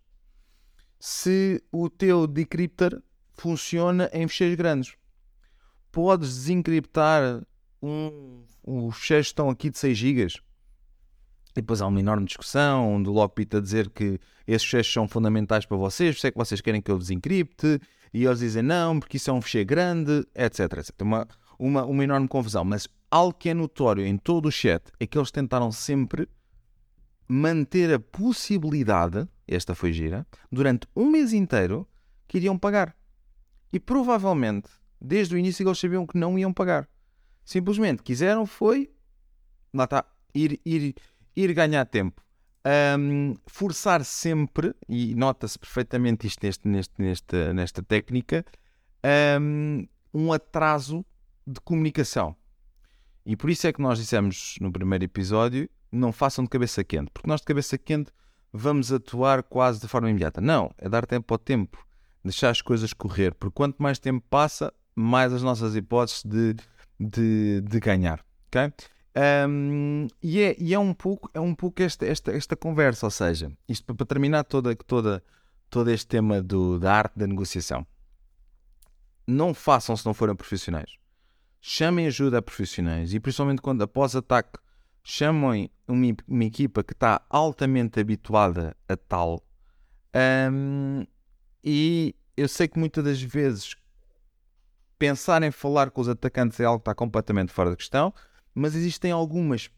se 0.99 1.63
o 1.73 1.89
teu 1.89 2.27
decryptor 2.27 3.03
funciona 3.33 4.11
em 4.13 4.29
ficheiros 4.29 4.57
grandes. 4.57 4.95
Podes 5.91 6.29
desencriptar 6.29 7.43
um, 7.83 8.45
os 8.63 8.97
ficheiros 8.97 9.29
que 9.29 9.33
estão 9.33 9.51
aqui 9.51 9.71
de 9.71 9.79
6 9.79 9.97
GB. 9.97 10.27
E 11.53 11.61
depois 11.61 11.81
há 11.81 11.87
uma 11.87 12.01
enorme 12.01 12.27
discussão 12.27 13.03
do 13.03 13.13
Lockbit 13.13 13.57
a 13.57 13.61
dizer 13.61 13.91
que 13.91 14.19
esses 14.47 14.65
ficheiros 14.65 14.93
são 14.93 15.09
fundamentais 15.09 15.67
para 15.67 15.77
vocês, 15.77 16.21
se 16.21 16.29
é 16.29 16.31
que 16.31 16.39
vocês 16.39 16.61
querem 16.61 16.81
que 16.81 16.91
eu 16.91 16.99
desencripte, 16.99 17.81
e 18.13 18.25
eles 18.25 18.39
dizem 18.39 18.63
não, 18.63 18.99
porque 19.01 19.17
isso 19.17 19.31
é 19.31 19.33
um 19.33 19.41
ficheiro 19.41 19.69
grande, 19.69 20.27
etc. 20.35 20.61
etc. 20.79 21.03
Uma, 21.03 21.27
uma, 21.59 21.85
uma 21.85 22.05
enorme 22.05 22.29
confusão. 22.29 22.65
Mas 22.65 22.89
algo 23.11 23.35
que 23.35 23.49
é 23.49 23.55
notório 23.55 24.07
em 24.07 24.17
todo 24.17 24.47
o 24.47 24.53
chat 24.53 24.83
é 24.99 25.07
que 25.07 25.19
eles 25.19 25.31
tentaram 25.31 25.71
sempre 25.73 26.29
manter 27.29 27.95
a 27.95 28.01
possibilidade 28.01 29.29
esta 29.55 29.75
foi 29.75 29.93
gira, 29.93 30.27
durante 30.51 30.87
um 30.95 31.11
mês 31.11 31.33
inteiro 31.33 31.87
que 32.29 32.39
iriam 32.39 32.57
pagar. 32.57 32.97
E 33.73 33.81
provavelmente, 33.81 34.71
desde 35.01 35.35
o 35.35 35.39
início, 35.39 35.67
eles 35.67 35.79
sabiam 35.79 36.07
que 36.07 36.17
não 36.17 36.39
iam 36.39 36.53
pagar. 36.53 36.89
Simplesmente 37.45 38.03
quiseram 38.03 38.47
foi, 38.47 38.91
lá 39.75 39.85
está, 39.85 40.05
ir, 40.33 40.61
ir, 40.65 40.95
ir 41.35 41.53
ganhar 41.53 41.85
tempo. 41.87 42.23
Um, 42.99 43.37
forçar 43.47 44.05
sempre, 44.05 44.75
e 44.89 45.15
nota-se 45.15 45.59
perfeitamente 45.59 46.27
isto 46.27 46.45
neste, 46.45 46.69
neste, 46.69 46.93
nesta, 46.99 47.55
nesta 47.55 47.83
técnica, 47.83 48.45
um, 49.41 49.87
um 50.13 50.33
atraso 50.33 51.05
de 51.47 51.61
comunicação. 51.61 52.37
E 53.25 53.37
por 53.37 53.51
isso 53.51 53.67
é 53.67 53.73
que 53.73 53.81
nós 53.81 53.99
dissemos 53.99 54.57
no 54.61 54.71
primeiro 54.73 55.05
episódio: 55.05 55.69
não 55.91 56.13
façam 56.13 56.45
de 56.45 56.51
cabeça 56.51 56.85
quente, 56.85 57.11
porque 57.13 57.29
nós 57.29 57.41
de 57.41 57.47
cabeça 57.47 57.79
quente 57.79 58.13
vamos 58.53 58.93
atuar 58.93 59.43
quase 59.43 59.81
de 59.81 59.89
forma 59.89 60.11
imediata. 60.11 60.41
Não, 60.41 60.71
é 60.79 60.89
dar 60.89 61.07
tempo 61.07 61.33
ao 61.33 61.39
tempo, 61.39 61.87
deixar 62.25 62.51
as 62.51 62.61
coisas 62.61 62.93
correr, 62.93 63.35
porque 63.35 63.55
quanto 63.55 63.83
mais 63.83 63.99
tempo 63.99 64.25
passa, 64.29 64.73
mais 64.95 65.33
as 65.33 65.43
nossas 65.43 65.75
hipóteses 65.77 66.23
de, 66.25 66.57
de, 66.99 67.61
de 67.63 67.81
ganhar. 67.81 68.25
Okay? 68.49 68.73
Um, 69.17 70.07
e, 70.23 70.41
é, 70.41 70.57
e 70.59 70.73
é 70.73 70.79
um 70.79 70.95
pouco, 70.95 71.31
é 71.35 71.41
um 71.41 71.55
pouco 71.55 71.83
esta, 71.83 72.07
esta, 72.07 72.33
esta 72.33 72.57
conversa, 72.57 73.07
ou 73.07 73.11
seja, 73.11 73.51
isto 73.69 73.95
para, 73.95 74.07
terminar 74.07 74.45
toda, 74.45 74.75
toda, 74.77 75.23
todo 75.69 75.91
este 75.91 76.07
tema 76.07 76.41
do, 76.41 76.79
da 76.79 76.93
arte 76.93 77.19
da 77.19 77.27
negociação. 77.27 77.87
Não 79.27 79.53
façam 79.53 79.97
se 79.97 80.07
não 80.07 80.15
forem 80.15 80.35
profissionais. 80.35 80.97
Chamem 81.61 82.07
ajuda 82.07 82.39
a 82.39 82.43
profissionais 82.43 83.13
e 83.13 83.21
principalmente 83.21 83.61
quando 83.61 83.83
após 83.83 84.17
ataque 84.17 84.59
chamem 85.03 85.71
uma, 85.87 86.07
uma 86.27 86.45
equipa 86.45 86.83
que 86.83 86.93
está 86.93 87.23
altamente 87.29 88.01
habituada 88.01 88.77
a 88.89 88.97
tal. 88.97 89.45
Um, 90.15 91.05
e 91.63 92.15
eu 92.37 92.49
sei 92.49 92.67
que 92.67 92.79
muitas 92.79 93.05
das 93.05 93.21
vezes 93.21 93.77
pensar 94.99 95.43
em 95.43 95.51
falar 95.51 95.91
com 95.91 96.01
os 96.01 96.09
atacantes 96.09 96.59
é 96.61 96.65
algo 96.65 96.79
que 96.79 96.83
está 96.83 96.95
completamente 96.95 97.53
fora 97.53 97.71
de 97.71 97.77
questão, 97.77 98.13
mas 98.61 98.75
existem 98.75 99.11
algumas 99.11 99.71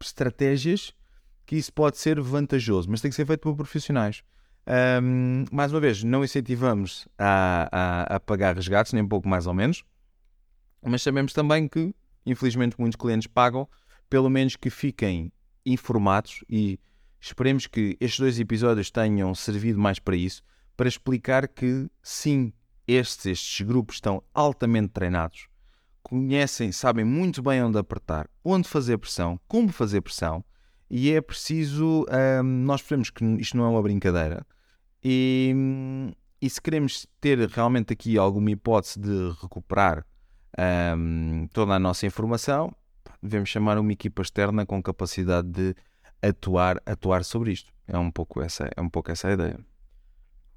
estratégias 0.00 0.94
que 1.46 1.56
isso 1.56 1.72
pode 1.72 1.98
ser 1.98 2.20
vantajoso, 2.20 2.90
mas 2.90 3.00
tem 3.00 3.10
que 3.10 3.14
ser 3.14 3.26
feito 3.26 3.40
por 3.40 3.54
profissionais. 3.54 4.22
Um, 5.02 5.44
mais 5.52 5.72
uma 5.72 5.80
vez, 5.80 6.02
não 6.02 6.24
incentivamos 6.24 7.06
a, 7.18 7.68
a, 7.70 8.16
a, 8.16 8.20
pagar 8.20 8.56
resgates, 8.56 8.94
nem 8.94 9.02
um 9.02 9.08
pouco 9.08 9.28
mais 9.28 9.46
ou 9.46 9.52
menos, 9.52 9.84
mas 10.82 11.02
sabemos 11.02 11.34
também 11.34 11.68
que, 11.68 11.94
infelizmente, 12.24 12.76
muitos 12.78 12.96
clientes 12.96 13.26
pagam, 13.26 13.68
pelo 14.08 14.30
menos 14.30 14.56
que 14.56 14.70
fiquem 14.70 15.30
informados 15.66 16.42
e 16.48 16.80
esperemos 17.20 17.66
que 17.66 17.96
estes 18.00 18.20
dois 18.20 18.40
episódios 18.40 18.90
tenham 18.90 19.34
servido 19.34 19.78
mais 19.78 19.98
para 19.98 20.16
isso, 20.16 20.42
para 20.76 20.88
explicar 20.88 21.46
que 21.46 21.90
sim, 22.02 22.54
estes, 22.88 23.26
estes 23.26 23.66
grupos 23.66 23.96
estão 23.96 24.22
altamente 24.32 24.88
treinados, 24.88 25.46
conhecem, 26.04 26.70
sabem 26.70 27.04
muito 27.04 27.42
bem 27.42 27.62
onde 27.64 27.78
apertar, 27.78 28.28
onde 28.44 28.68
fazer 28.68 28.98
pressão, 28.98 29.40
como 29.48 29.72
fazer 29.72 30.02
pressão, 30.02 30.44
e 30.88 31.10
é 31.10 31.20
preciso. 31.20 32.04
Hum, 32.42 32.64
nós 32.64 32.80
percebemos 32.82 33.10
que 33.10 33.24
isto 33.40 33.56
não 33.56 33.64
é 33.64 33.68
uma 33.68 33.82
brincadeira, 33.82 34.46
e, 35.02 35.52
e 36.40 36.48
se 36.48 36.60
queremos 36.60 37.06
ter 37.20 37.38
realmente 37.48 37.92
aqui 37.92 38.16
alguma 38.16 38.50
hipótese 38.50 39.00
de 39.00 39.32
recuperar 39.42 40.06
hum, 40.96 41.48
toda 41.52 41.74
a 41.74 41.78
nossa 41.78 42.06
informação, 42.06 42.72
devemos 43.22 43.48
chamar 43.48 43.78
uma 43.78 43.92
equipa 43.92 44.22
externa 44.22 44.64
com 44.66 44.82
capacidade 44.82 45.48
de 45.48 45.74
atuar, 46.22 46.80
atuar 46.86 47.24
sobre 47.24 47.52
isto. 47.52 47.72
É 47.88 47.98
um 47.98 48.10
pouco 48.10 48.40
essa, 48.40 48.70
é 48.76 48.80
um 48.80 48.88
pouco 48.88 49.10
essa 49.10 49.28
a 49.28 49.32
ideia. 49.32 49.58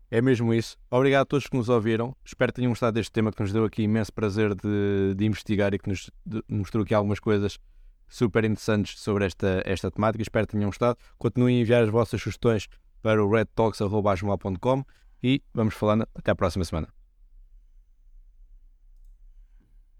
É 0.09 0.21
mesmo 0.21 0.53
isso. 0.53 0.77
Obrigado 0.89 1.23
a 1.23 1.25
todos 1.25 1.47
que 1.47 1.57
nos 1.57 1.67
ouviram. 1.67 2.15
Espero 2.23 2.51
que 2.51 2.57
tenham 2.57 2.71
gostado 2.71 2.93
deste 2.93 3.11
tema 3.11 3.31
que 3.31 3.41
nos 3.41 3.51
deu 3.51 3.65
aqui 3.65 3.83
imenso 3.83 4.13
prazer 4.13 4.55
de, 4.55 5.13
de 5.15 5.25
investigar 5.25 5.73
e 5.73 5.79
que 5.79 5.89
nos 5.89 6.09
de, 6.25 6.41
mostrou 6.47 6.83
aqui 6.83 6.93
algumas 6.93 7.19
coisas 7.19 7.59
super 8.07 8.45
interessantes 8.45 8.99
sobre 8.99 9.25
esta, 9.25 9.61
esta 9.65 9.91
temática. 9.91 10.21
Espero 10.21 10.47
que 10.47 10.53
tenham 10.53 10.69
gostado. 10.69 10.97
Continuem 11.17 11.57
a 11.57 11.61
enviar 11.61 11.83
as 11.83 11.89
vossas 11.89 12.21
sugestões 12.21 12.67
para 13.01 13.23
o 13.23 13.29
redtalks.com 13.29 14.85
e 15.21 15.41
vamos 15.53 15.73
falando 15.73 16.07
até 16.15 16.31
a 16.31 16.35
próxima 16.35 16.63
semana. 16.63 16.96